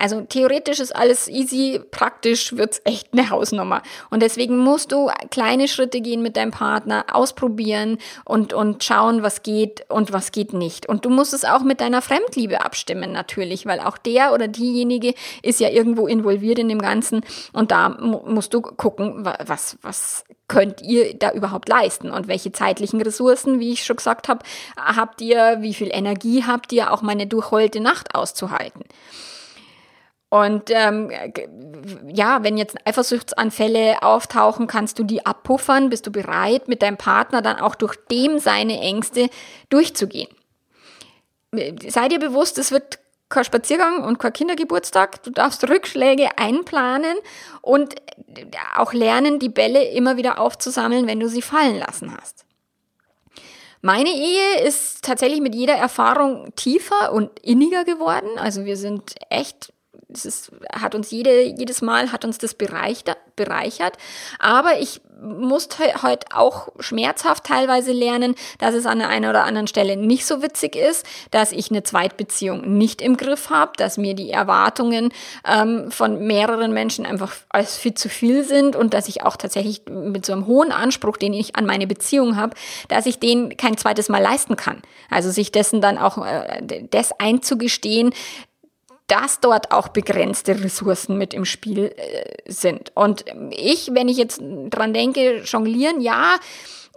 [0.00, 3.82] Also theoretisch ist alles easy, praktisch wird's echt eine Hausnummer.
[4.08, 9.42] Und deswegen musst du kleine Schritte gehen mit deinem Partner, ausprobieren und, und schauen, was
[9.42, 10.88] geht und was geht nicht.
[10.88, 15.12] Und du musst es auch mit deiner Fremdliebe abstimmen natürlich, weil auch der oder diejenige
[15.42, 17.20] ist ja irgendwo involviert in dem Ganzen.
[17.52, 23.02] Und da musst du gucken, was, was könnt ihr da überhaupt leisten und welche zeitlichen
[23.02, 24.44] Ressourcen, wie ich schon gesagt habe,
[24.78, 28.84] habt ihr, wie viel Energie habt ihr, auch meine durchheulte Nacht auszuhalten.
[30.30, 31.10] Und ähm,
[32.06, 35.90] ja, wenn jetzt Eifersuchtsanfälle auftauchen, kannst du die abpuffern.
[35.90, 39.28] Bist du bereit, mit deinem Partner dann auch durch dem seine Ängste
[39.70, 40.28] durchzugehen?
[41.88, 45.22] Sei dir bewusst, es wird kein Spaziergang und kein Kindergeburtstag.
[45.24, 47.16] Du darfst Rückschläge einplanen
[47.60, 47.96] und
[48.76, 52.44] auch lernen, die Bälle immer wieder aufzusammeln, wenn du sie fallen lassen hast.
[53.82, 58.28] Meine Ehe ist tatsächlich mit jeder Erfahrung tiefer und inniger geworden.
[58.36, 59.72] Also wir sind echt
[60.12, 63.96] es ist, hat uns jede, jedes Mal hat uns das bereichert, bereichert.
[64.38, 69.66] Aber ich musste heute auch schmerzhaft teilweise lernen, dass es an der einen oder anderen
[69.66, 74.14] Stelle nicht so witzig ist, dass ich eine Zweitbeziehung nicht im Griff habe, dass mir
[74.14, 75.12] die Erwartungen
[75.46, 79.82] ähm, von mehreren Menschen einfach als viel zu viel sind und dass ich auch tatsächlich
[79.88, 82.54] mit so einem hohen Anspruch, den ich an meine Beziehung habe,
[82.88, 84.82] dass ich den kein zweites Mal leisten kann.
[85.10, 88.12] Also sich dessen dann auch äh, das einzugestehen,
[89.10, 92.92] dass dort auch begrenzte Ressourcen mit im Spiel äh, sind.
[92.94, 96.36] Und ich, wenn ich jetzt dran denke, jonglieren, ja,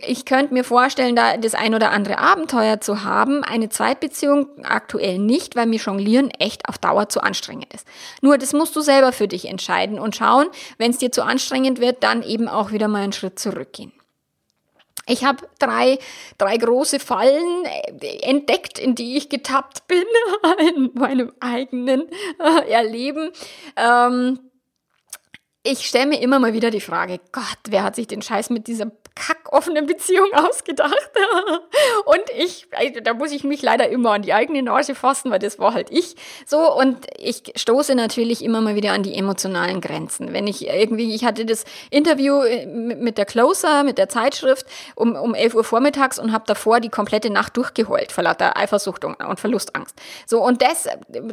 [0.05, 3.43] ich könnte mir vorstellen, da das ein oder andere Abenteuer zu haben.
[3.43, 7.87] Eine Zweitbeziehung aktuell nicht, weil mir Jonglieren echt auf Dauer zu anstrengend ist.
[8.21, 10.47] Nur das musst du selber für dich entscheiden und schauen,
[10.77, 13.91] wenn es dir zu anstrengend wird, dann eben auch wieder mal einen Schritt zurückgehen.
[15.05, 15.99] Ich habe drei,
[16.37, 20.05] drei große Fallen äh, entdeckt, in die ich getappt bin
[20.75, 22.07] in meinem eigenen
[22.39, 23.31] äh, Erleben.
[23.75, 24.39] Ähm,
[25.63, 28.67] ich stelle mir immer mal wieder die Frage, Gott, wer hat sich den Scheiß mit
[28.67, 31.11] dieser kackoffenen Beziehung ausgedacht?
[32.05, 35.39] und ich, also da muss ich mich leider immer an die eigene Nase fassen, weil
[35.39, 36.15] das war halt ich.
[36.45, 40.33] So, und ich stoße natürlich immer mal wieder an die emotionalen Grenzen.
[40.33, 45.15] Wenn ich irgendwie, ich hatte das Interview äh, mit der Closer, mit der Zeitschrift um,
[45.15, 49.17] um 11 Uhr vormittags und habe davor die komplette Nacht durchgeheult vor lauter Eifersucht und,
[49.39, 49.95] Verlustangst.
[50.25, 50.87] So, und das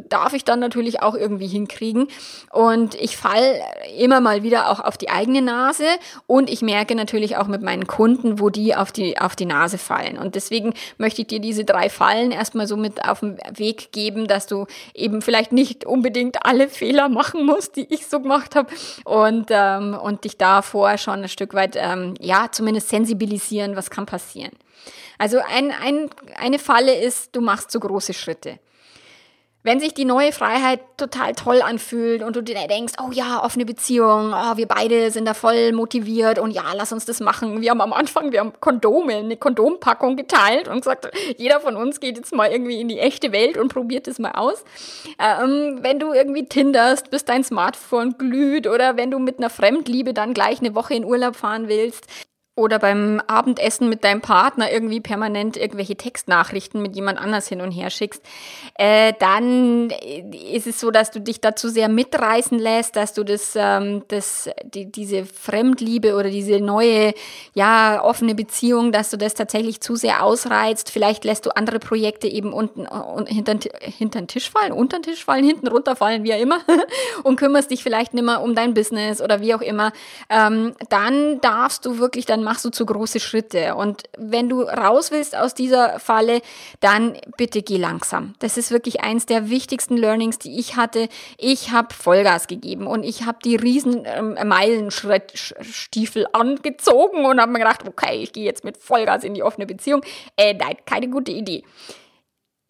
[0.09, 2.07] darf ich dann natürlich auch irgendwie hinkriegen.
[2.51, 3.61] Und ich fall
[3.97, 5.85] immer mal wieder auch auf die eigene Nase
[6.27, 9.77] und ich merke natürlich auch mit meinen Kunden, wo die auf die, auf die Nase
[9.77, 10.17] fallen.
[10.17, 14.27] Und deswegen möchte ich dir diese drei Fallen erstmal so mit auf den Weg geben,
[14.27, 18.67] dass du eben vielleicht nicht unbedingt alle Fehler machen musst, die ich so gemacht habe
[19.05, 24.05] und, ähm, und dich davor schon ein Stück weit, ähm, ja, zumindest sensibilisieren, was kann
[24.05, 24.51] passieren.
[25.17, 28.59] Also ein, ein, eine Falle ist, du machst zu große Schritte.
[29.63, 33.63] Wenn sich die neue Freiheit total toll anfühlt und du dir denkst, oh ja, offene
[33.63, 37.61] Beziehung, oh, wir beide sind da voll motiviert und ja, lass uns das machen.
[37.61, 41.99] Wir haben am Anfang, wir haben Kondome, eine Kondompackung geteilt und gesagt, jeder von uns
[41.99, 44.63] geht jetzt mal irgendwie in die echte Welt und probiert es mal aus.
[45.19, 50.15] Ähm, wenn du irgendwie tinderst, bis dein Smartphone glüht oder wenn du mit einer Fremdliebe
[50.15, 52.07] dann gleich eine Woche in Urlaub fahren willst,
[52.55, 57.71] oder beim Abendessen mit deinem Partner irgendwie permanent irgendwelche Textnachrichten mit jemand anders hin und
[57.71, 58.21] her schickst,
[58.75, 59.89] äh, dann
[60.53, 64.49] ist es so, dass du dich dazu sehr mitreißen lässt, dass du das, ähm, das,
[64.65, 67.13] die, diese Fremdliebe oder diese neue,
[67.53, 70.91] ja, offene Beziehung, dass du das tatsächlich zu sehr ausreizt.
[70.91, 75.03] Vielleicht lässt du andere Projekte eben unten und hinter, hinter den Tisch fallen, unter den
[75.03, 76.59] Tisch fallen, hinten runterfallen, wie auch immer,
[77.23, 79.93] und kümmerst dich vielleicht nicht mehr um dein Business oder wie auch immer.
[80.29, 83.75] Ähm, dann darfst du wirklich dann dann machst du zu große Schritte.
[83.75, 86.41] Und wenn du raus willst aus dieser Falle,
[86.79, 88.33] dann bitte geh langsam.
[88.39, 91.07] Das ist wirklich eins der wichtigsten Learnings, die ich hatte.
[91.37, 97.59] Ich habe Vollgas gegeben und ich habe die riesen ähm, Meilenschrittstiefel angezogen und habe mir
[97.59, 100.01] gedacht, okay, ich gehe jetzt mit Vollgas in die offene Beziehung.
[100.35, 101.63] Äh, nein, keine gute Idee.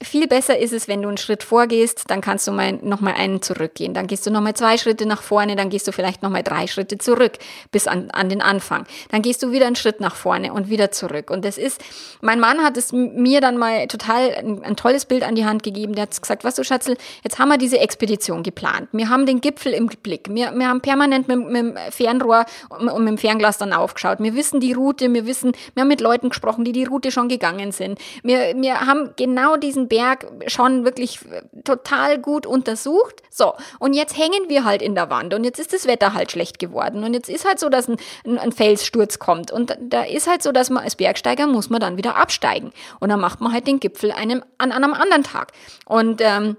[0.04, 3.14] Viel besser ist es, wenn du einen Schritt vorgehst, dann kannst du mal noch mal
[3.14, 3.94] einen zurückgehen.
[3.94, 6.42] Dann gehst du noch mal zwei Schritte nach vorne, dann gehst du vielleicht noch mal
[6.42, 7.34] drei Schritte zurück
[7.72, 8.86] bis an, an den Anfang.
[9.12, 11.30] Dann gehst du wieder einen Schritt nach vorne und wieder zurück.
[11.30, 11.82] Und das ist,
[12.22, 15.62] mein Mann hat es mir dann mal total ein, ein tolles Bild an die Hand
[15.62, 15.94] gegeben.
[15.94, 18.90] Der hat gesagt, was du Schatzel, jetzt haben wir diese Expedition geplant.
[18.92, 20.28] Wir haben den Gipfel im Blick.
[20.30, 24.18] Wir, wir haben permanent mit, mit dem Fernrohr und, und mit dem Fernglas dann aufgeschaut.
[24.20, 27.30] Wir wissen die Route, wir wissen, wir haben mit Leuten gesprochen, die die Route schon
[27.30, 28.00] gegangen sind.
[28.24, 31.20] Wir, wir haben genau diesen Berg schon wirklich
[31.66, 33.22] total gut untersucht.
[33.30, 36.32] So, und jetzt hängen wir halt in der Wand und jetzt ist das Wetter halt
[36.32, 40.30] schlecht geworden und jetzt ist halt so, dass ein, ein Felssturz kommt und da ist
[40.30, 43.52] halt so, dass man als Bergsteiger muss man dann wieder absteigen und dann macht man
[43.52, 45.52] halt den Gipfel einem, an, an einem anderen Tag.
[45.86, 46.56] Und ähm,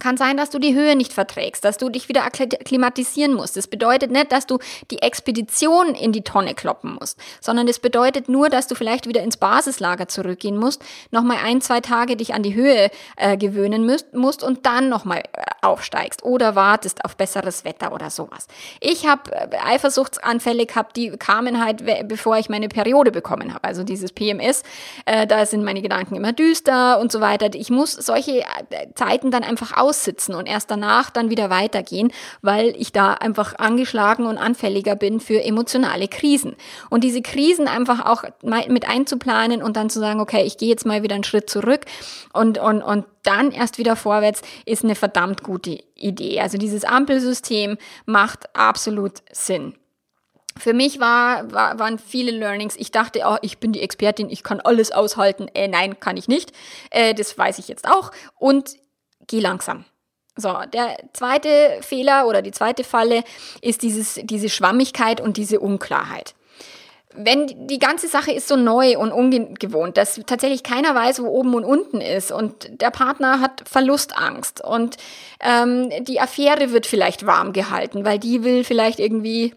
[0.00, 3.56] kann sein, dass du die Höhe nicht verträgst, dass du dich wieder akklimatisieren musst.
[3.56, 4.58] Das bedeutet nicht, dass du
[4.90, 9.22] die Expedition in die Tonne kloppen musst, sondern das bedeutet nur, dass du vielleicht wieder
[9.22, 14.14] ins Basislager zurückgehen musst, nochmal ein, zwei Tage dich an die Höhe äh, gewöhnen müsst,
[14.14, 18.46] musst und dann nochmal äh, aufsteigst oder wartest auf besseres Wetter oder sowas.
[18.80, 23.64] Ich habe äh, Eifersuchtsanfälle gehabt, die kamen halt, bevor ich meine Periode bekommen habe.
[23.64, 24.62] Also dieses PMS,
[25.04, 27.50] äh, da sind meine Gedanken immer düster und so weiter.
[27.54, 28.44] Ich muss solche äh,
[28.94, 33.58] Zeiten dann einfach aus aussitzen und erst danach dann wieder weitergehen, weil ich da einfach
[33.58, 36.54] angeschlagen und anfälliger bin für emotionale Krisen.
[36.90, 40.86] Und diese Krisen einfach auch mit einzuplanen und dann zu sagen, okay, ich gehe jetzt
[40.86, 41.86] mal wieder einen Schritt zurück
[42.32, 46.40] und, und, und dann erst wieder vorwärts, ist eine verdammt gute Idee.
[46.40, 47.76] Also dieses Ampelsystem
[48.06, 49.74] macht absolut Sinn.
[50.56, 52.76] Für mich war, war, waren viele Learnings.
[52.76, 55.48] Ich dachte, oh, ich bin die Expertin, ich kann alles aushalten.
[55.54, 56.52] Äh, nein, kann ich nicht.
[56.90, 58.10] Äh, das weiß ich jetzt auch.
[58.36, 58.76] Und
[59.30, 59.84] geh langsam.
[60.36, 63.24] So, der zweite Fehler oder die zweite Falle
[63.62, 66.34] ist dieses, diese Schwammigkeit und diese Unklarheit.
[67.12, 71.54] Wenn die ganze Sache ist so neu und ungewohnt, dass tatsächlich keiner weiß, wo oben
[71.54, 74.96] und unten ist und der Partner hat Verlustangst und
[75.40, 79.54] ähm, die Affäre wird vielleicht warm gehalten, weil die will vielleicht irgendwie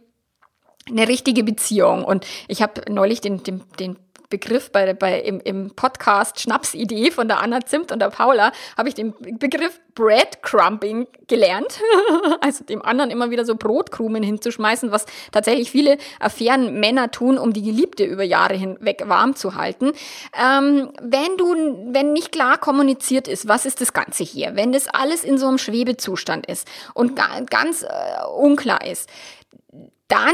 [0.90, 2.04] eine richtige Beziehung.
[2.04, 3.98] Und ich habe neulich den, den, den
[4.34, 8.90] Begriff bei, bei im, im Podcast Schnapsidee von der Anna Zimt und der Paula, habe
[8.90, 11.80] ich den Begriff Breadcrumbing gelernt.
[12.42, 17.54] also dem anderen immer wieder so Brotkrumen hinzuschmeißen, was tatsächlich viele Affären Männer tun, um
[17.54, 19.92] die Geliebte über Jahre hinweg warm zu halten.
[20.36, 24.88] Ähm, wenn du, wenn nicht klar kommuniziert ist, was ist das Ganze hier, wenn das
[24.88, 27.88] alles in so einem Schwebezustand ist und ga, ganz äh,
[28.36, 29.08] unklar ist,
[30.08, 30.34] dann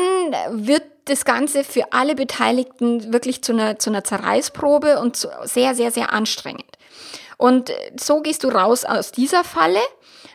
[0.52, 5.76] wird das Ganze für alle Beteiligten wirklich zu einer, zu einer Zerreißprobe und zu, sehr,
[5.76, 6.78] sehr, sehr anstrengend.
[7.38, 9.80] Und so gehst du raus aus dieser Falle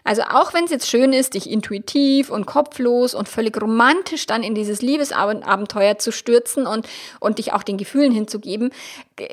[0.06, 4.42] also auch wenn es jetzt schön ist, dich intuitiv und kopflos und völlig romantisch dann
[4.42, 6.86] in dieses Liebesabenteuer zu stürzen und,
[7.20, 8.70] und dich auch den Gefühlen hinzugeben,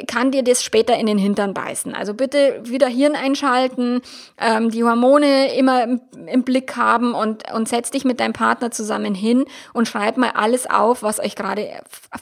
[0.08, 1.96] kann dir das später in den Hintern beißen.
[1.96, 4.02] Also bitte wieder Hirn einschalten,
[4.40, 8.70] ähm, die Hormone immer im, im, Blick haben und, und setz dich mit deinem Partner
[8.70, 11.68] zusammen hin und schreib mal alles auf, was euch gerade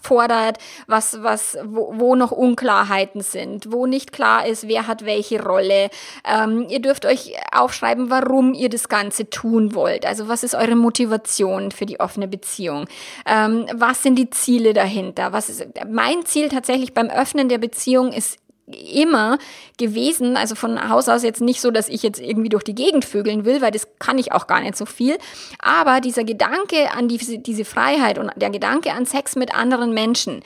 [0.01, 5.43] fordert, was, was, wo, wo noch Unklarheiten sind, wo nicht klar ist, wer hat welche
[5.43, 5.89] Rolle.
[6.25, 10.05] Ähm, ihr dürft euch aufschreiben, warum ihr das Ganze tun wollt.
[10.05, 12.85] Also was ist eure Motivation für die offene Beziehung?
[13.25, 15.33] Ähm, was sind die Ziele dahinter?
[15.33, 18.37] Was ist mein Ziel tatsächlich beim Öffnen der Beziehung ist
[18.71, 19.37] immer
[19.77, 23.05] gewesen, also von Haus aus jetzt nicht so, dass ich jetzt irgendwie durch die Gegend
[23.05, 25.17] vögeln will, weil das kann ich auch gar nicht so viel,
[25.59, 30.41] aber dieser Gedanke an diese, diese Freiheit und der Gedanke an Sex mit anderen Menschen,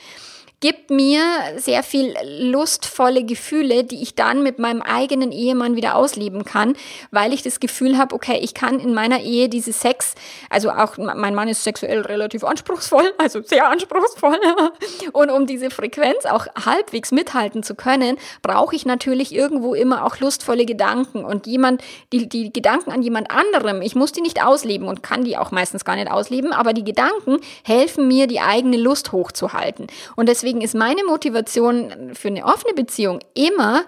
[0.64, 1.20] gibt mir
[1.58, 6.74] sehr viel lustvolle Gefühle, die ich dann mit meinem eigenen Ehemann wieder ausleben kann,
[7.10, 10.14] weil ich das Gefühl habe, okay, ich kann in meiner Ehe diese Sex,
[10.48, 14.38] also auch mein Mann ist sexuell relativ anspruchsvoll, also sehr anspruchsvoll.
[15.12, 20.18] Und um diese Frequenz auch halbwegs mithalten zu können, brauche ich natürlich irgendwo immer auch
[20.18, 21.82] lustvolle Gedanken und jemand,
[22.14, 25.50] die, die Gedanken an jemand anderem, ich muss die nicht ausleben und kann die auch
[25.50, 29.88] meistens gar nicht ausleben, aber die Gedanken helfen mir, die eigene Lust hochzuhalten.
[30.16, 33.84] Und deswegen deswegen ist meine Motivation für eine offene Beziehung immer,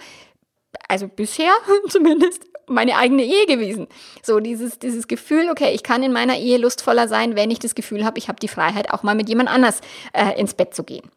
[0.89, 1.53] also bisher
[1.89, 3.87] zumindest, meine eigene Ehe gewesen.
[4.25, 7.77] So dieses, dieses Gefühl, okay, ich kann in meiner Ehe lustvoller sein, wenn ich das
[7.77, 9.81] Gefühl habe, ich habe die Freiheit, auch mal mit jemand anders
[10.13, 11.09] äh, ins Bett zu gehen.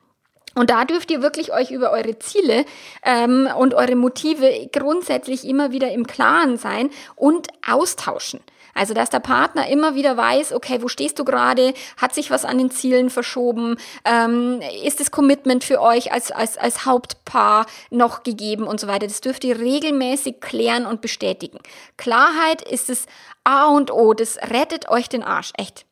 [0.53, 2.65] Und da dürft ihr wirklich euch über eure Ziele
[3.03, 8.41] ähm, und eure Motive grundsätzlich immer wieder im Klaren sein und austauschen.
[8.73, 11.73] Also, dass der Partner immer wieder weiß, okay, wo stehst du gerade?
[11.97, 13.77] Hat sich was an den Zielen verschoben?
[14.05, 19.07] Ähm, ist das Commitment für euch als, als, als Hauptpaar noch gegeben und so weiter?
[19.07, 21.59] Das dürft ihr regelmäßig klären und bestätigen.
[21.97, 23.05] Klarheit ist das
[23.43, 24.13] A und O.
[24.13, 25.51] Das rettet euch den Arsch.
[25.57, 25.85] Echt.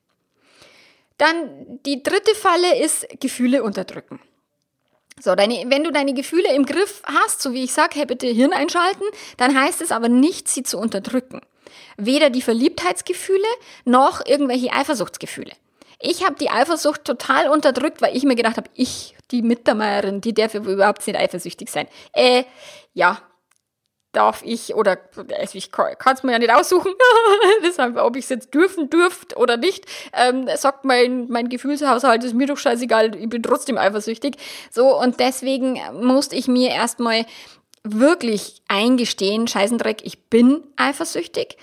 [1.17, 4.19] Dann die dritte Falle ist Gefühle unterdrücken.
[5.19, 8.27] So, deine, wenn du deine Gefühle im Griff hast, so wie ich sage, hey, bitte
[8.27, 9.03] Hirn einschalten,
[9.37, 11.41] dann heißt es aber nicht, sie zu unterdrücken.
[11.97, 13.47] Weder die Verliebtheitsgefühle
[13.85, 15.51] noch irgendwelche Eifersuchtsgefühle.
[15.99, 20.33] Ich habe die Eifersucht total unterdrückt, weil ich mir gedacht habe, ich, die Mittermeierin, die
[20.33, 21.87] darf überhaupt nicht eifersüchtig sein.
[22.13, 22.43] Äh,
[22.93, 23.19] ja,
[24.17, 24.97] darf ich oder
[25.37, 26.91] also ich kann es mir ja nicht aussuchen,
[27.63, 32.33] deshalb, ob ich es jetzt dürfen dürft oder nicht, ähm, sagt mein, mein Gefühlshaushalt, ist
[32.33, 34.37] mir doch scheißegal, ich bin trotzdem eifersüchtig.
[34.71, 37.25] So, und deswegen musste ich mir erstmal
[37.83, 41.57] wirklich eingestehen, Scheißendreck, ich bin eifersüchtig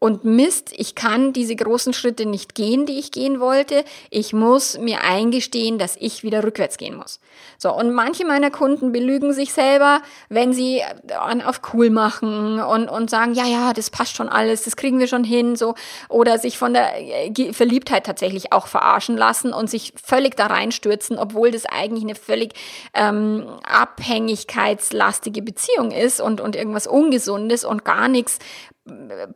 [0.00, 3.84] und Mist, ich kann diese großen Schritte nicht gehen, die ich gehen wollte.
[4.08, 7.20] Ich muss mir eingestehen, dass ich wieder rückwärts gehen muss.
[7.58, 10.82] So, und manche meiner Kunden belügen sich selber, wenn sie
[11.14, 14.98] an, auf cool machen und, und sagen, ja, ja, das passt schon alles, das kriegen
[14.98, 15.74] wir schon hin, so,
[16.08, 21.18] oder sich von der äh, Verliebtheit tatsächlich auch verarschen lassen und sich völlig da reinstürzen,
[21.18, 22.54] obwohl das eigentlich eine völlig
[22.94, 28.38] ähm, abhängigkeitslastige Beziehung ist und, und irgendwas Ungesundes und gar nichts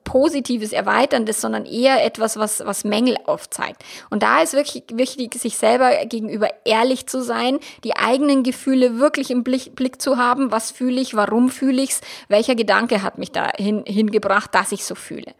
[0.04, 3.84] Positives, Erweiterndes, sondern eher etwas, was, was Mängel aufzeigt.
[4.08, 9.30] Und da ist wirklich wichtig, sich selber gegenüber ehrlich zu sein, die eigenen Gefühle wirklich
[9.30, 10.50] im Blick, Blick zu haben.
[10.50, 11.14] Was fühle ich?
[11.14, 12.00] Warum fühle ich's?
[12.28, 15.34] Welcher Gedanke hat mich da hin, hingebracht, dass ich so fühle?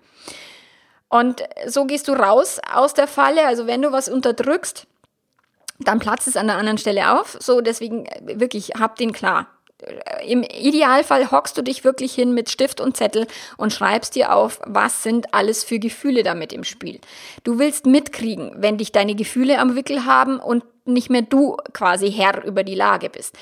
[1.08, 3.46] Und so gehst du raus aus der Falle.
[3.46, 4.86] Also wenn du was unterdrückst,
[5.78, 7.36] dann platzt es an der anderen Stelle auf.
[7.40, 9.46] So, deswegen äh, wirklich, hab den klar
[10.26, 14.60] im Idealfall hockst du dich wirklich hin mit Stift und Zettel und schreibst dir auf,
[14.64, 17.00] was sind alles für Gefühle damit im Spiel.
[17.42, 22.10] Du willst mitkriegen, wenn dich deine Gefühle am Wickel haben und nicht mehr du quasi
[22.12, 23.36] Herr über die Lage bist.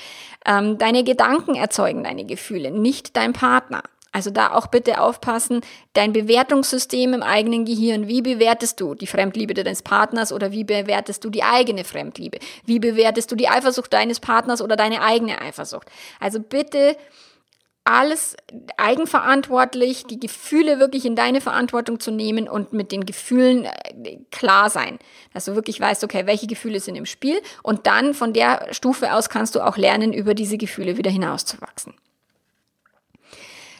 [0.45, 3.83] Ähm, deine Gedanken erzeugen deine Gefühle, nicht dein Partner.
[4.13, 5.61] Also da auch bitte aufpassen,
[5.93, 8.07] dein Bewertungssystem im eigenen Gehirn.
[8.07, 12.37] Wie bewertest du die Fremdliebe deines Partners oder wie bewertest du die eigene Fremdliebe?
[12.63, 15.89] Wie bewertest du die Eifersucht deines Partners oder deine eigene Eifersucht?
[16.19, 16.95] Also bitte
[17.85, 18.37] alles
[18.77, 24.69] eigenverantwortlich, die Gefühle wirklich in deine Verantwortung zu nehmen und mit den Gefühlen äh, klar
[24.69, 24.99] sein.
[25.33, 29.13] Dass du wirklich weißt, okay, welche Gefühle sind im Spiel und dann von der Stufe
[29.13, 31.93] aus kannst du auch lernen, über diese Gefühle wieder hinauszuwachsen.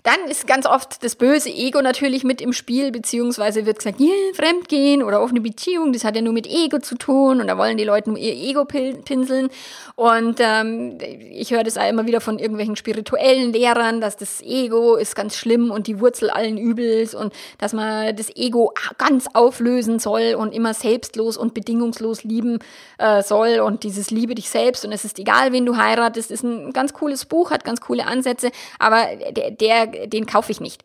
[0.04, 4.12] Dann ist ganz oft das böse Ego natürlich mit im Spiel, beziehungsweise wird gesagt, yeah,
[4.34, 7.78] Fremdgehen oder offene Beziehung, das hat ja nur mit Ego zu tun und da wollen
[7.78, 9.48] die Leute nur ihr Ego pinseln.
[9.96, 10.98] Und ähm,
[11.32, 15.38] ich höre das auch immer wieder von irgendwelchen spirituellen Lehrern, dass das Ego ist ganz
[15.38, 20.54] schlimm und die Wurzel allen Übels und dass man das Ego ganz auflösen soll und
[20.54, 22.60] immer selbstlos und bedingungslos lieben
[22.98, 26.44] äh, soll und dieses Liebe dich selbst und es ist egal, wen du heiratest, ist
[26.44, 30.84] ein ganz cooles Buch, hat ganz coole Ansätze, aber der, der den kaufe ich nicht.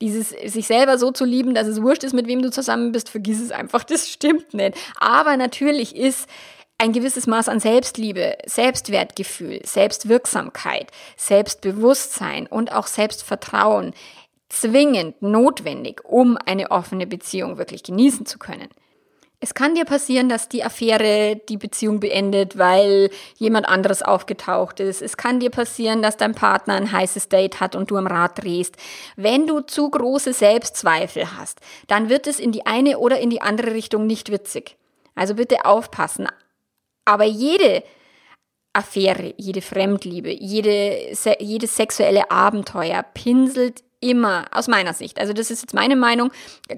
[0.00, 3.08] Dieses sich selber so zu lieben, dass es wurscht ist, mit wem du zusammen bist,
[3.08, 4.76] vergiss es einfach, das stimmt nicht.
[4.98, 6.28] Aber natürlich ist
[6.78, 13.94] ein gewisses Maß an Selbstliebe, Selbstwertgefühl, Selbstwirksamkeit, Selbstbewusstsein und auch Selbstvertrauen
[14.48, 18.68] zwingend notwendig, um eine offene Beziehung wirklich genießen zu können.
[19.44, 25.02] Es kann dir passieren, dass die Affäre die Beziehung beendet, weil jemand anderes aufgetaucht ist.
[25.02, 28.40] Es kann dir passieren, dass dein Partner ein heißes Date hat und du am Rad
[28.40, 28.76] drehst.
[29.16, 33.42] Wenn du zu große Selbstzweifel hast, dann wird es in die eine oder in die
[33.42, 34.76] andere Richtung nicht witzig.
[35.16, 36.28] Also bitte aufpassen.
[37.04, 37.82] Aber jede
[38.72, 45.62] Affäre, jede Fremdliebe, jede, jedes sexuelle Abenteuer pinselt immer, aus meiner Sicht, also das ist
[45.62, 46.30] jetzt meine Meinung,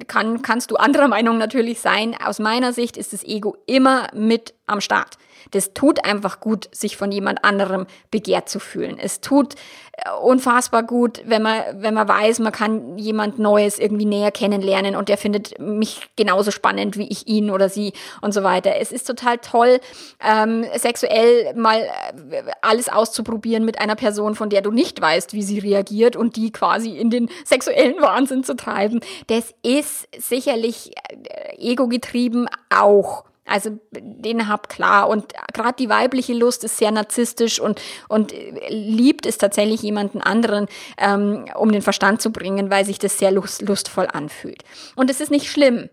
[0.06, 4.54] kann, kannst du anderer Meinung natürlich sein, aus meiner Sicht ist das Ego immer mit
[4.66, 5.18] am Start.
[5.50, 8.98] Das tut einfach gut, sich von jemand anderem begehrt zu fühlen.
[8.98, 9.54] Es tut
[9.96, 14.96] äh, unfassbar gut, wenn man, wenn man weiß, man kann jemand Neues irgendwie näher kennenlernen
[14.96, 18.76] und der findet mich genauso spannend wie ich ihn oder sie und so weiter.
[18.80, 19.80] Es ist total toll,
[20.20, 25.42] ähm, sexuell mal äh, alles auszuprobieren mit einer Person, von der du nicht weißt, wie
[25.42, 29.00] sie reagiert und die quasi in den sexuellen Wahnsinn zu treiben.
[29.28, 33.24] Das ist sicherlich äh, ego-getrieben auch.
[33.46, 35.08] Also den hab klar.
[35.08, 38.32] Und gerade die weibliche Lust ist sehr narzisstisch und, und
[38.68, 40.66] liebt es tatsächlich jemanden anderen,
[40.98, 44.64] ähm, um den Verstand zu bringen, weil sich das sehr lust, lustvoll anfühlt.
[44.96, 45.90] Und es ist nicht schlimm.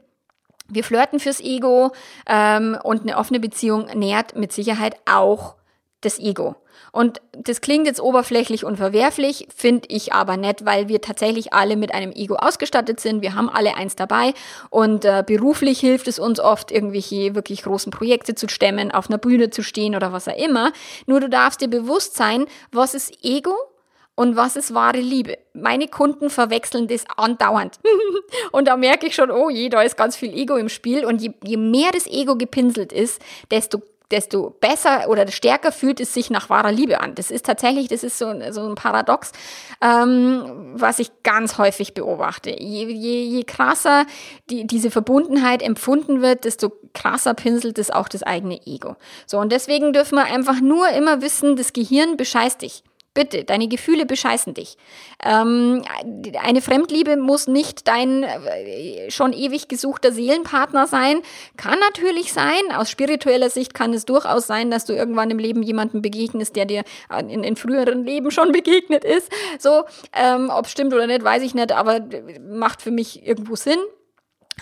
[0.69, 1.91] Wir flirten fürs Ego
[2.25, 5.55] ähm, und eine offene Beziehung nährt mit Sicherheit auch
[5.99, 6.55] das Ego.
[6.91, 11.77] Und das klingt jetzt oberflächlich und verwerflich, finde ich aber nett, weil wir tatsächlich alle
[11.77, 13.21] mit einem Ego ausgestattet sind.
[13.21, 14.33] Wir haben alle eins dabei
[14.69, 19.17] und äh, beruflich hilft es uns oft, irgendwelche wirklich großen Projekte zu stemmen, auf einer
[19.17, 20.73] Bühne zu stehen oder was auch immer.
[21.05, 23.55] Nur du darfst dir bewusst sein, was ist Ego
[24.15, 25.37] und was ist wahre Liebe?
[25.53, 27.79] Meine Kunden verwechseln das andauernd.
[28.51, 31.05] und da merke ich schon, oh je, da ist ganz viel Ego im Spiel.
[31.05, 33.81] Und je, je mehr das Ego gepinselt ist, desto
[34.11, 37.15] desto besser oder stärker fühlt es sich nach wahrer Liebe an.
[37.15, 39.31] Das ist tatsächlich, das ist so, so ein Paradox,
[39.81, 42.49] ähm, was ich ganz häufig beobachte.
[42.51, 44.05] Je, je, je krasser
[44.49, 48.95] die, diese Verbundenheit empfunden wird, desto krasser pinselt es auch das eigene Ego.
[49.25, 52.83] So, und deswegen dürfen wir einfach nur immer wissen, das Gehirn bescheißt dich.
[53.13, 54.77] Bitte, deine Gefühle bescheißen dich.
[55.21, 55.83] Ähm,
[56.41, 61.21] eine Fremdliebe muss nicht dein äh, schon ewig gesuchter Seelenpartner sein.
[61.57, 62.71] Kann natürlich sein.
[62.73, 66.65] Aus spiritueller Sicht kann es durchaus sein, dass du irgendwann im Leben jemandem begegnest, der
[66.65, 66.83] dir
[67.19, 69.29] in, in früheren Leben schon begegnet ist.
[69.59, 69.83] So,
[70.13, 71.99] ähm, ob stimmt oder nicht, weiß ich nicht, aber
[72.49, 73.79] macht für mich irgendwo Sinn.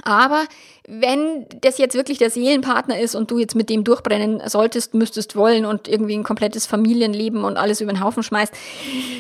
[0.04, 0.46] Aber
[0.88, 5.36] wenn das jetzt wirklich der Seelenpartner ist und du jetzt mit dem durchbrennen solltest, müsstest
[5.36, 8.54] wollen und irgendwie ein komplettes Familienleben und alles über den Haufen schmeißt,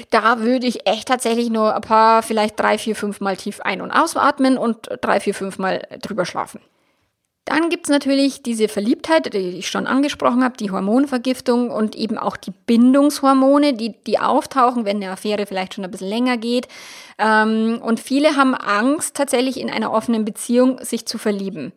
[0.09, 3.82] da würde ich echt tatsächlich nur ein paar, vielleicht drei, vier, fünf Mal tief ein-
[3.82, 6.61] und ausatmen und drei, vier, fünf Mal drüber schlafen.
[7.49, 12.37] Dann gibt's natürlich diese Verliebtheit, die ich schon angesprochen habe, die Hormonvergiftung und eben auch
[12.37, 16.67] die Bindungshormone, die, die auftauchen, wenn eine Affäre vielleicht schon ein bisschen länger geht.
[17.17, 21.73] Ähm, und viele haben Angst, tatsächlich in einer offenen Beziehung sich zu verlieben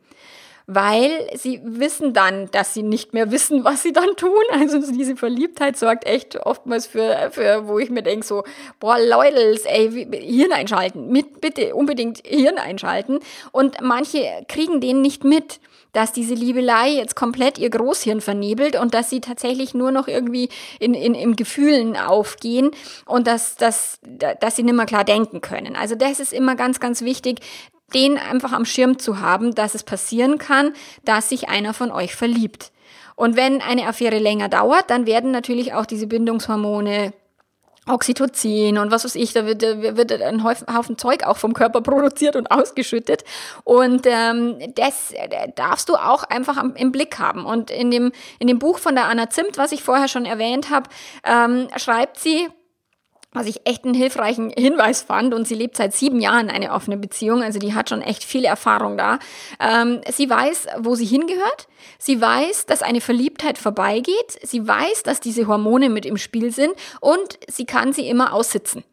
[0.74, 4.32] weil sie wissen dann, dass sie nicht mehr wissen, was sie dann tun.
[4.52, 8.44] Also diese Verliebtheit sorgt echt oftmals für, für wo ich mir denke so,
[8.78, 13.18] boah, Leute, ey, Hirn einschalten, mit, bitte unbedingt Hirn einschalten.
[13.50, 15.60] Und manche kriegen den nicht mit
[15.92, 20.48] dass diese Liebelei jetzt komplett ihr Großhirn vernebelt und dass sie tatsächlich nur noch irgendwie
[20.80, 22.70] in, in, im Gefühlen aufgehen
[23.06, 24.00] und dass, dass,
[24.40, 25.76] dass sie nicht mehr klar denken können.
[25.76, 27.40] Also das ist immer ganz, ganz wichtig,
[27.94, 30.72] den einfach am Schirm zu haben, dass es passieren kann,
[31.04, 32.72] dass sich einer von euch verliebt.
[33.14, 37.12] Und wenn eine Affäre länger dauert, dann werden natürlich auch diese Bindungshormone
[37.88, 42.36] Oxytocin und was weiß ich, da wird, wird ein Haufen Zeug auch vom Körper produziert
[42.36, 43.24] und ausgeschüttet.
[43.64, 47.44] Und ähm, das äh, darfst du auch einfach im Blick haben.
[47.44, 50.70] Und in dem, in dem Buch von der Anna Zimt, was ich vorher schon erwähnt
[50.70, 50.88] habe,
[51.24, 52.48] ähm, schreibt sie,
[53.32, 55.34] was ich echt einen hilfreichen Hinweis fand.
[55.34, 58.44] Und sie lebt seit sieben Jahren eine offene Beziehung, also die hat schon echt viel
[58.44, 59.18] Erfahrung da.
[59.60, 61.68] Ähm, sie weiß, wo sie hingehört.
[61.98, 64.38] Sie weiß, dass eine Verliebtheit vorbeigeht.
[64.42, 68.84] Sie weiß, dass diese Hormone mit im Spiel sind und sie kann sie immer aussitzen.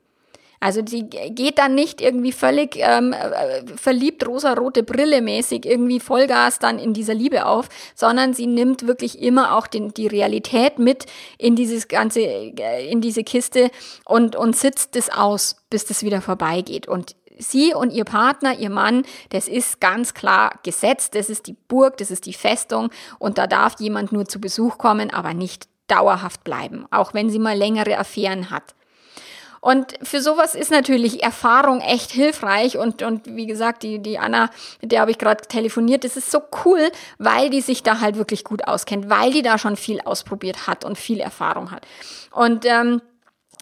[0.60, 6.60] Also sie geht dann nicht irgendwie völlig ähm, äh, verliebt, rosa-rote Brille mäßig irgendwie Vollgas
[6.60, 11.06] dann in dieser Liebe auf, sondern sie nimmt wirklich immer auch den, die Realität mit
[11.38, 13.72] in dieses ganze, äh, in diese Kiste
[14.06, 16.88] und, und sitzt das aus, bis das wieder vorbeigeht.
[16.88, 21.56] Und sie und ihr Partner, ihr Mann, das ist ganz klar gesetzt, das ist die
[21.68, 25.70] Burg, das ist die Festung und da darf jemand nur zu Besuch kommen, aber nicht
[25.88, 28.76] dauerhaft bleiben, auch wenn sie mal längere Affären hat.
[29.62, 32.78] Und für sowas ist natürlich Erfahrung echt hilfreich.
[32.78, 34.50] Und, und wie gesagt, die, die Anna,
[34.82, 38.16] mit der habe ich gerade telefoniert, das ist so cool, weil die sich da halt
[38.16, 41.86] wirklich gut auskennt, weil die da schon viel ausprobiert hat und viel Erfahrung hat.
[42.32, 43.02] Und ähm,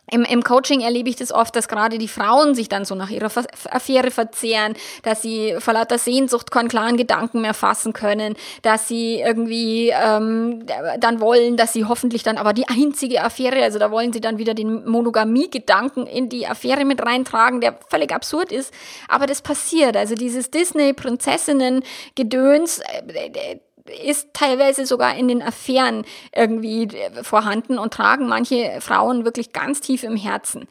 [0.10, 3.10] im, Im Coaching erlebe ich das oft, dass gerade die Frauen sich dann so nach
[3.10, 3.30] ihrer
[3.70, 9.20] Affäre verzehren, dass sie vor lauter Sehnsucht keinen klaren Gedanken mehr fassen können, dass sie
[9.20, 10.66] irgendwie ähm,
[10.99, 14.38] dann wollen, dass sie hoffentlich dann aber die einzige Affäre, also da wollen sie dann
[14.38, 18.74] wieder den Monogamie-Gedanken in die Affäre mit reintragen, der völlig absurd ist.
[19.10, 19.97] Aber das passiert.
[19.97, 23.60] Also dieses Disney-Prinzessinnen-Gedöns, äh,
[23.90, 26.90] ist teilweise sogar in den Affären irgendwie
[27.24, 30.68] vorhanden und tragen manche Frauen wirklich ganz tief im Herzen.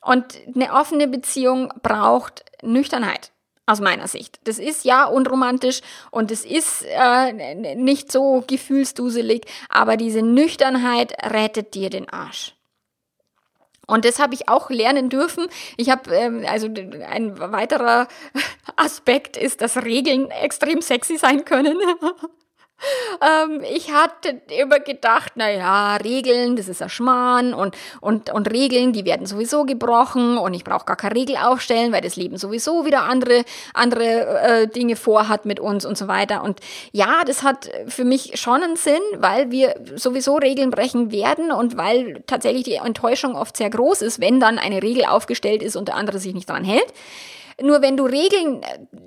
[0.00, 3.30] Und eine offene Beziehung braucht Nüchternheit.
[3.66, 4.40] Aus meiner Sicht.
[4.44, 11.72] Das ist ja unromantisch und es ist äh, nicht so gefühlsduselig, aber diese Nüchternheit rettet
[11.72, 12.54] dir den Arsch.
[13.86, 15.46] Und das habe ich auch lernen dürfen.
[15.76, 18.08] Ich habe, ähm, also ein weiterer
[18.76, 21.78] Aspekt ist, dass Regeln extrem sexy sein können.
[23.22, 28.50] Ähm, ich hatte immer gedacht, na ja, Regeln, das ist ein Schmarrn und, und, und
[28.50, 32.36] Regeln, die werden sowieso gebrochen und ich brauche gar keine Regel aufstellen, weil das Leben
[32.36, 36.42] sowieso wieder andere, andere äh, Dinge vorhat mit uns und so weiter.
[36.42, 36.60] Und
[36.92, 41.76] ja, das hat für mich schon einen Sinn, weil wir sowieso Regeln brechen werden und
[41.76, 45.88] weil tatsächlich die Enttäuschung oft sehr groß ist, wenn dann eine Regel aufgestellt ist und
[45.88, 46.92] der andere sich nicht dran hält.
[47.60, 48.62] Nur wenn du Regeln,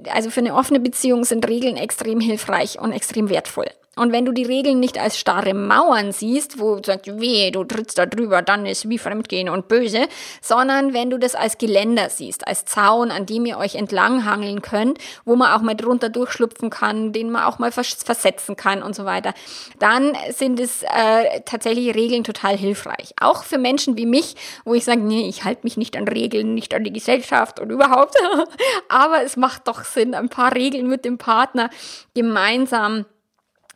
[0.10, 3.68] also für eine offene Beziehung sind Regeln extrem hilfreich und extrem wertvoll.
[3.98, 7.64] Und wenn du die Regeln nicht als starre Mauern siehst, wo du sagst, weh, du
[7.64, 10.08] trittst da drüber, dann ist wie Fremdgehen und böse,
[10.42, 15.00] sondern wenn du das als Geländer siehst, als Zaun, an dem ihr euch entlanghangeln könnt,
[15.26, 19.06] wo man auch mal drunter durchschlupfen kann, den man auch mal versetzen kann und so
[19.06, 19.34] weiter,
[19.80, 23.14] dann sind es äh, tatsächlich Regeln total hilfreich.
[23.20, 26.54] Auch für Menschen wie mich, wo ich sage, nee, ich halte mich nicht an Regeln,
[26.54, 28.16] nicht an die Gesellschaft und überhaupt.
[28.90, 31.70] Aber es macht doch Sinn, ein paar Regeln mit dem Partner
[32.14, 33.06] gemeinsam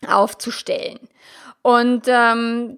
[0.08, 1.00] aufzustellen.
[1.62, 2.78] Und ähm,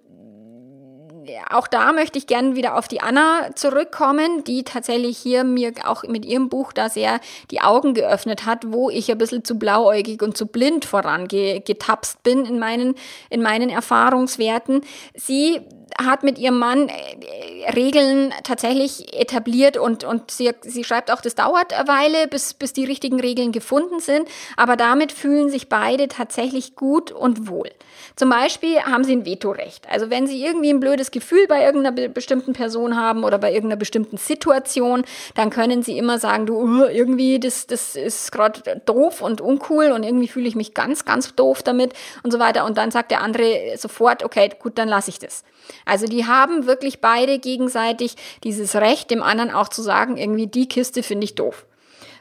[1.50, 6.04] auch da möchte ich gerne wieder auf die Anna zurückkommen, die tatsächlich hier mir auch
[6.04, 7.20] mit ihrem Buch da sehr
[7.52, 12.46] die Augen geöffnet hat, wo ich ein bisschen zu blauäugig und zu blind vorangetapst bin
[12.46, 12.96] in meinen,
[13.30, 14.82] in meinen Erfahrungswerten.
[15.16, 15.62] Sie
[15.98, 21.36] hat mit ihrem Mann äh, Regeln tatsächlich etabliert und, und sie, sie schreibt auch, das
[21.36, 24.28] dauert eine Weile, bis, bis die richtigen Regeln gefunden sind,
[24.58, 27.70] aber damit fühlen sich beide tatsächlich gut und wohl.
[28.16, 29.90] Zum Beispiel haben sie ein Vetorecht.
[29.90, 33.80] Also wenn sie irgendwie ein blödes Gefühl bei irgendeiner bestimmten Person haben oder bei irgendeiner
[33.80, 35.04] bestimmten Situation,
[35.36, 40.04] dann können sie immer sagen, du, irgendwie, das, das ist gerade doof und uncool und
[40.04, 42.66] irgendwie fühle ich mich ganz, ganz doof damit und so weiter.
[42.66, 45.44] Und dann sagt der andere sofort, okay, gut, dann lasse ich das.
[45.86, 50.68] Also die haben wirklich beide gegenseitig dieses Recht, dem anderen auch zu sagen, irgendwie die
[50.68, 51.66] Kiste finde ich doof.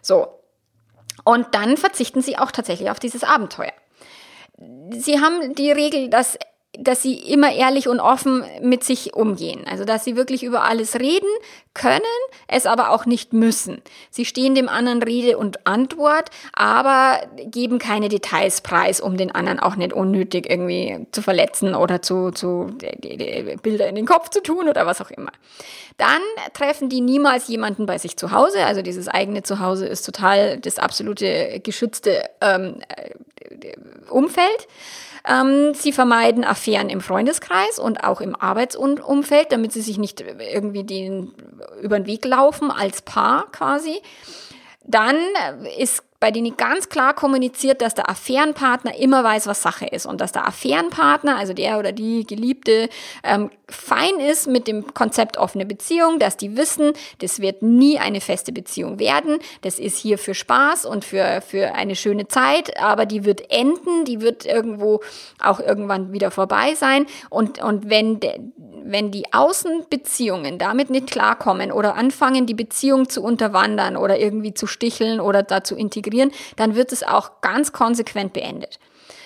[0.00, 0.38] So.
[1.24, 3.72] Und dann verzichten sie auch tatsächlich auf dieses Abenteuer.
[4.90, 6.38] Sie haben die Regel, dass
[6.78, 9.66] dass sie immer ehrlich und offen mit sich umgehen.
[9.66, 11.28] Also, dass sie wirklich über alles reden
[11.74, 12.02] können,
[12.48, 13.82] es aber auch nicht müssen.
[14.10, 19.58] Sie stehen dem anderen Rede und Antwort, aber geben keine Details preis, um den anderen
[19.58, 22.76] auch nicht unnötig irgendwie zu verletzen oder zu, zu
[23.62, 25.32] Bilder in den Kopf zu tun oder was auch immer.
[25.96, 26.20] Dann
[26.52, 28.64] treffen die niemals jemanden bei sich zu Hause.
[28.64, 33.10] Also dieses eigene Zuhause ist total das absolute geschützte ähm, äh,
[34.10, 34.68] Umfeld.
[35.28, 40.82] Ähm, sie vermeiden Affären im Freundeskreis und auch im Arbeitsumfeld, damit sie sich nicht irgendwie
[40.82, 41.32] den
[41.80, 44.00] über den Weg laufen als Paar quasi.
[44.84, 45.16] Dann
[45.78, 50.06] ist bei denen ganz klar kommuniziert, dass der Affärenpartner immer weiß, was Sache ist.
[50.06, 52.88] Und dass der Affärenpartner, also der oder die Geliebte,
[53.24, 58.20] ähm, fein ist mit dem Konzept offene Beziehung, dass die wissen, das wird nie eine
[58.20, 63.04] feste Beziehung werden, das ist hier für Spaß und für, für eine schöne Zeit, aber
[63.04, 65.00] die wird enden, die wird irgendwo
[65.42, 67.06] auch irgendwann wieder vorbei sein.
[67.30, 68.38] Und, und wenn der
[68.84, 74.66] wenn die Außenbeziehungen damit nicht klarkommen oder anfangen, die Beziehung zu unterwandern oder irgendwie zu
[74.66, 75.76] sticheln oder da zu
[76.12, 78.78] integrieren, dann wird es auch ganz konsequent beendet.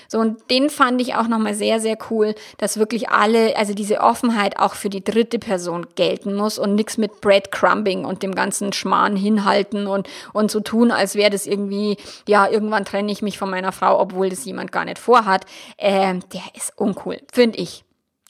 [0.09, 3.99] So, und den fand ich auch nochmal sehr, sehr cool, dass wirklich alle, also diese
[3.99, 8.73] Offenheit auch für die dritte Person gelten muss und nichts mit Breadcrumbing und dem ganzen
[8.73, 11.97] Schmarrn hinhalten und, und so tun, als wäre das irgendwie,
[12.29, 15.45] ja, irgendwann trenne ich mich von meiner Frau, obwohl das jemand gar nicht vorhat.
[15.77, 17.83] Ähm, der ist uncool, finde ich.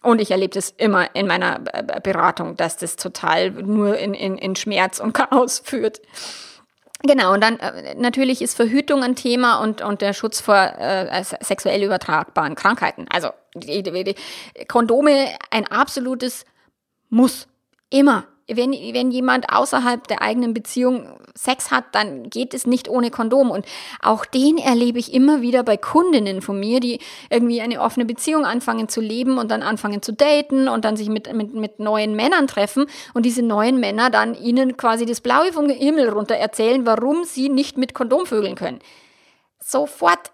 [0.03, 1.59] Und ich erlebe das immer in meiner
[2.03, 6.01] Beratung, dass das total nur in, in, in Schmerz und Chaos führt.
[7.03, 11.23] Genau, und dann äh, natürlich ist Verhütung ein Thema und, und der Schutz vor äh,
[11.41, 13.07] sexuell übertragbaren Krankheiten.
[13.11, 14.15] Also die, die, die
[14.67, 16.45] Kondome ein absolutes
[17.11, 17.49] Muss.
[17.91, 23.11] Immer wenn, wenn jemand außerhalb der eigenen Beziehung Sex hat, dann geht es nicht ohne
[23.11, 23.51] Kondom.
[23.51, 23.67] Und
[24.01, 28.45] auch den erlebe ich immer wieder bei Kundinnen von mir, die irgendwie eine offene Beziehung
[28.45, 32.15] anfangen zu leben und dann anfangen zu daten und dann sich mit, mit, mit neuen
[32.15, 36.87] Männern treffen und diese neuen Männer dann ihnen quasi das Blaue vom Himmel runter erzählen,
[36.87, 38.79] warum sie nicht mit Kondom vögeln können.
[39.59, 40.31] Sofort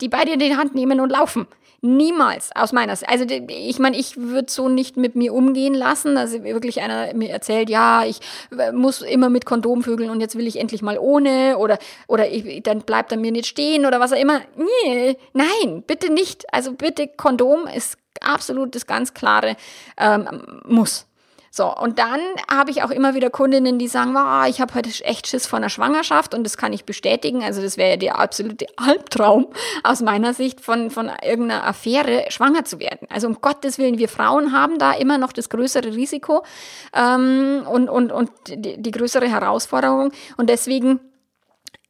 [0.00, 1.46] die beide in die Hand nehmen und laufen.
[1.84, 3.10] Niemals, aus meiner Sicht.
[3.10, 6.16] Also ich meine, ich würde so nicht mit mir umgehen lassen.
[6.16, 8.20] Also wirklich einer mir erzählt, ja, ich
[8.56, 12.28] äh, muss immer mit Kondom vögeln und jetzt will ich endlich mal ohne oder oder
[12.30, 14.42] ich, dann bleibt er mir nicht stehen oder was auch immer.
[14.56, 16.44] Nee, nein, bitte nicht.
[16.54, 19.56] Also bitte Kondom ist absolut das ganz klare
[19.98, 21.08] ähm, Muss.
[21.54, 22.18] So, und dann
[22.50, 25.58] habe ich auch immer wieder Kundinnen, die sagen, oh, ich habe heute echt Schiss vor
[25.58, 27.44] einer Schwangerschaft und das kann ich bestätigen.
[27.44, 29.48] Also das wäre ja der absolute Albtraum
[29.84, 33.06] aus meiner Sicht von, von irgendeiner Affäre, schwanger zu werden.
[33.10, 36.42] Also um Gottes Willen, wir Frauen haben da immer noch das größere Risiko
[36.94, 40.10] ähm, und, und, und die, die größere Herausforderung.
[40.38, 41.00] Und deswegen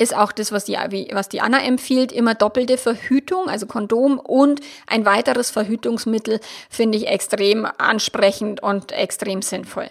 [0.03, 0.75] ist auch das, was die,
[1.13, 7.07] was die Anna empfiehlt, immer doppelte Verhütung, also Kondom und ein weiteres Verhütungsmittel finde ich
[7.07, 9.91] extrem ansprechend und extrem sinnvoll.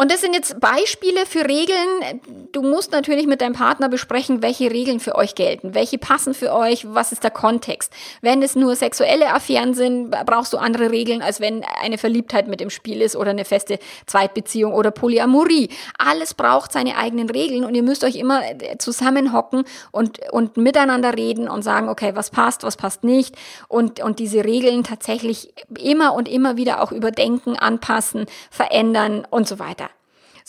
[0.00, 2.22] Und das sind jetzt Beispiele für Regeln.
[2.52, 6.54] Du musst natürlich mit deinem Partner besprechen, welche Regeln für euch gelten, welche passen für
[6.54, 7.92] euch, was ist der Kontext.
[8.22, 12.62] Wenn es nur sexuelle Affären sind, brauchst du andere Regeln, als wenn eine Verliebtheit mit
[12.62, 15.68] im Spiel ist oder eine feste Zweitbeziehung oder Polyamorie.
[15.98, 18.40] Alles braucht seine eigenen Regeln und ihr müsst euch immer
[18.78, 23.36] zusammenhocken und, und miteinander reden und sagen, okay, was passt, was passt nicht
[23.68, 29.58] und, und diese Regeln tatsächlich immer und immer wieder auch überdenken, anpassen, verändern und so
[29.58, 29.89] weiter.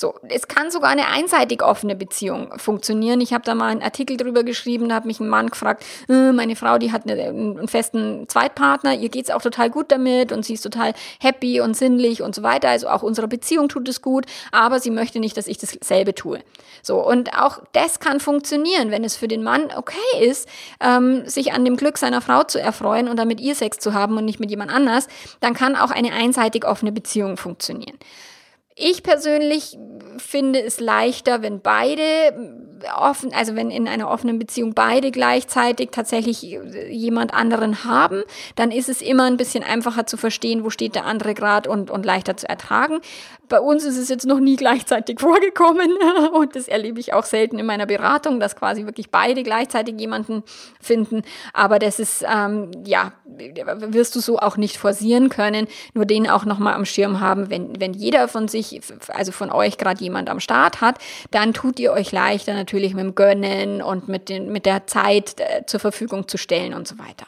[0.01, 3.21] So, es kann sogar eine einseitig offene Beziehung funktionieren.
[3.21, 6.31] Ich habe da mal einen Artikel drüber geschrieben, da hat mich ein Mann gefragt, äh,
[6.31, 10.55] meine Frau, die hat einen festen Zweitpartner, ihr geht's auch total gut damit und sie
[10.55, 12.69] ist total happy und sinnlich und so weiter.
[12.69, 16.39] Also auch unserer Beziehung tut es gut, aber sie möchte nicht, dass ich dasselbe tue.
[16.81, 20.49] So, und auch das kann funktionieren, wenn es für den Mann okay ist,
[20.79, 24.17] ähm, sich an dem Glück seiner Frau zu erfreuen und damit ihr Sex zu haben
[24.17, 25.07] und nicht mit jemand anders,
[25.41, 27.99] dann kann auch eine einseitig offene Beziehung funktionieren.
[28.75, 29.77] Ich persönlich
[30.17, 32.01] finde es leichter, wenn beide
[32.97, 38.23] offen, also wenn in einer offenen Beziehung beide gleichzeitig tatsächlich jemand anderen haben,
[38.55, 41.91] dann ist es immer ein bisschen einfacher zu verstehen, wo steht der andere gerade und,
[41.91, 42.99] und leichter zu ertragen.
[43.51, 45.91] Bei uns ist es jetzt noch nie gleichzeitig vorgekommen
[46.31, 50.43] und das erlebe ich auch selten in meiner Beratung, dass quasi wirklich beide gleichzeitig jemanden
[50.79, 51.23] finden.
[51.51, 56.45] Aber das ist, ähm, ja, wirst du so auch nicht forcieren können, nur den auch
[56.45, 58.79] nochmal am Schirm haben, wenn, wenn jeder von sich
[59.09, 60.99] also von euch gerade jemand am Start hat,
[61.31, 65.35] dann tut ihr euch leichter natürlich mit dem Gönnen und mit, den, mit der Zeit
[65.39, 67.27] äh, zur Verfügung zu stellen und so weiter.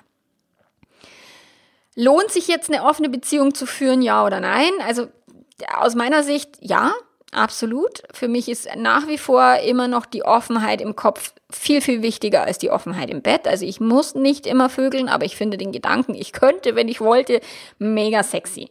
[1.96, 4.72] Lohnt sich jetzt eine offene Beziehung zu führen, ja oder nein?
[4.88, 5.08] Also
[5.68, 6.94] aus meiner Sicht ja,
[7.32, 8.04] absolut.
[8.14, 12.44] Für mich ist nach wie vor immer noch die Offenheit im Kopf viel, viel wichtiger
[12.44, 13.48] als die Offenheit im Bett.
[13.48, 17.02] Also ich muss nicht immer vögeln, aber ich finde den Gedanken, ich könnte, wenn ich
[17.02, 17.42] wollte,
[17.80, 18.70] mega sexy.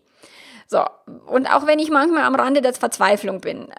[0.72, 0.86] So,
[1.26, 3.74] und auch wenn ich manchmal am Rande der Verzweiflung bin, äh,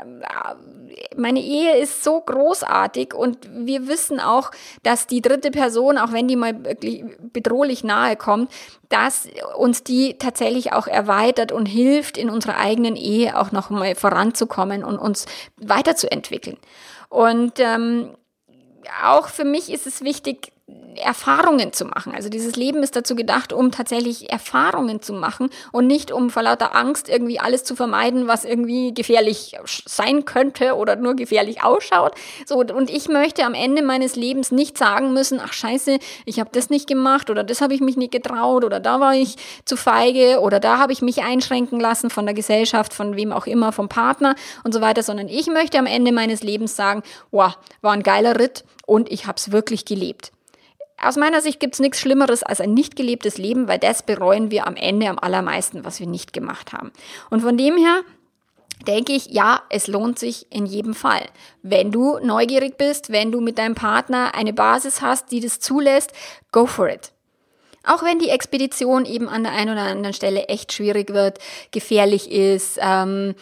[1.17, 4.51] meine Ehe ist so großartig und wir wissen auch,
[4.83, 8.51] dass die dritte Person, auch wenn die mal wirklich bedrohlich nahe kommt,
[8.89, 9.27] dass
[9.57, 14.83] uns die tatsächlich auch erweitert und hilft, in unserer eigenen Ehe auch noch mal voranzukommen
[14.83, 15.25] und uns
[15.57, 16.57] weiterzuentwickeln.
[17.09, 18.15] Und ähm,
[19.03, 20.52] auch für mich ist es wichtig,
[20.97, 22.13] Erfahrungen zu machen.
[22.15, 26.43] Also dieses Leben ist dazu gedacht, um tatsächlich Erfahrungen zu machen und nicht um vor
[26.43, 32.13] lauter Angst irgendwie alles zu vermeiden, was irgendwie gefährlich sein könnte oder nur gefährlich ausschaut.
[32.45, 36.49] So und ich möchte am Ende meines Lebens nicht sagen müssen, ach scheiße, ich habe
[36.53, 39.75] das nicht gemacht oder das habe ich mich nicht getraut oder da war ich zu
[39.75, 43.71] feige oder da habe ich mich einschränken lassen von der Gesellschaft, von wem auch immer,
[43.71, 47.93] vom Partner und so weiter, sondern ich möchte am Ende meines Lebens sagen, wow, war
[47.93, 50.31] ein geiler Ritt und ich habe es wirklich gelebt.
[51.03, 54.51] Aus meiner Sicht gibt es nichts Schlimmeres als ein nicht gelebtes Leben, weil das bereuen
[54.51, 56.91] wir am Ende am allermeisten, was wir nicht gemacht haben.
[57.29, 58.01] Und von dem her
[58.87, 61.25] denke ich, ja, es lohnt sich in jedem Fall.
[61.61, 66.11] Wenn du neugierig bist, wenn du mit deinem Partner eine Basis hast, die das zulässt,
[66.51, 67.11] go for it.
[67.85, 71.39] Auch wenn die Expedition eben an der einen oder anderen Stelle echt schwierig wird,
[71.71, 73.35] gefährlich ist, ähm,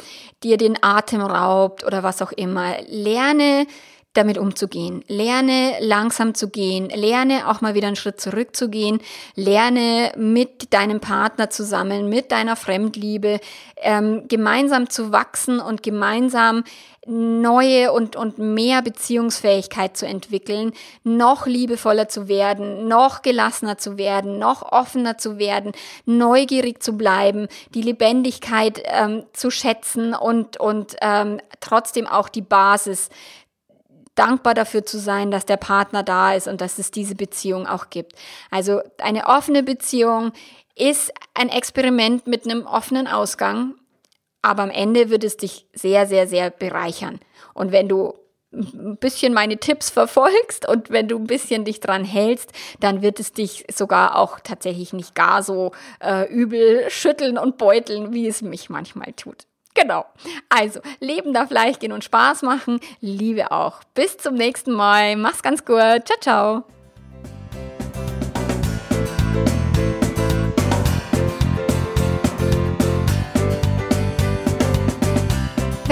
[0.43, 2.78] dir den Atem raubt oder was auch immer.
[2.88, 3.68] Lerne
[4.14, 5.03] damit umzugehen.
[5.07, 6.89] Lerne langsam zu gehen.
[6.89, 8.99] Lerne auch mal wieder einen Schritt zurückzugehen.
[9.36, 13.39] Lerne mit deinem Partner zusammen, mit deiner Fremdliebe,
[13.78, 16.64] ähm, gemeinsam zu wachsen und gemeinsam
[17.07, 20.72] neue und, und mehr Beziehungsfähigkeit zu entwickeln,
[21.03, 25.72] noch liebevoller zu werden, noch gelassener zu werden, noch offener zu werden,
[26.05, 33.09] neugierig zu bleiben, die Lebendigkeit ähm, zu schätzen und, und ähm, trotzdem auch die Basis
[34.16, 37.89] dankbar dafür zu sein, dass der Partner da ist und dass es diese Beziehung auch
[37.89, 38.14] gibt.
[38.49, 40.32] Also eine offene Beziehung
[40.76, 43.76] ist ein Experiment mit einem offenen Ausgang,
[44.41, 47.20] aber am Ende wird es dich sehr, sehr, sehr bereichern.
[47.53, 48.16] Und wenn du
[48.53, 53.20] ein bisschen meine Tipps verfolgst und wenn du ein bisschen dich dran hältst, dann wird
[53.20, 58.41] es dich sogar auch tatsächlich nicht gar so äh, übel schütteln und beuteln, wie es
[58.41, 59.45] mich manchmal tut.
[59.74, 60.05] Genau.
[60.49, 62.80] Also, Leben darf leicht gehen und Spaß machen.
[62.99, 63.84] Liebe auch.
[63.93, 65.15] Bis zum nächsten Mal.
[65.15, 66.05] Mach's ganz gut.
[66.05, 66.63] Ciao, ciao.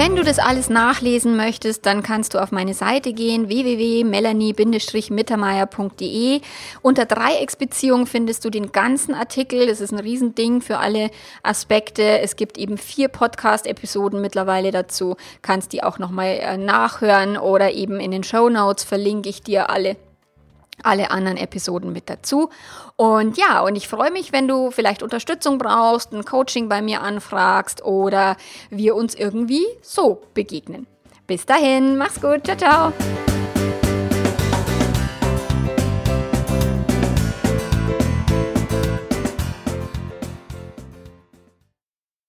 [0.02, 6.40] Wenn du das alles nachlesen möchtest, dann kannst du auf meine Seite gehen, www.melanie-mittermeier.de.
[6.80, 9.66] Unter Dreiecksbeziehung findest du den ganzen Artikel.
[9.66, 11.10] Das ist ein Riesending für alle
[11.42, 12.20] Aspekte.
[12.20, 15.16] Es gibt eben vier Podcast-Episoden mittlerweile dazu.
[15.42, 19.68] Kannst die auch nochmal äh, nachhören oder eben in den Show Notes verlinke ich dir
[19.68, 19.98] alle
[20.84, 22.50] alle anderen Episoden mit dazu.
[22.96, 27.02] Und ja, und ich freue mich, wenn du vielleicht Unterstützung brauchst, ein Coaching bei mir
[27.02, 28.36] anfragst oder
[28.70, 30.86] wir uns irgendwie so begegnen.
[31.26, 33.39] Bis dahin, mach's gut, ciao, ciao.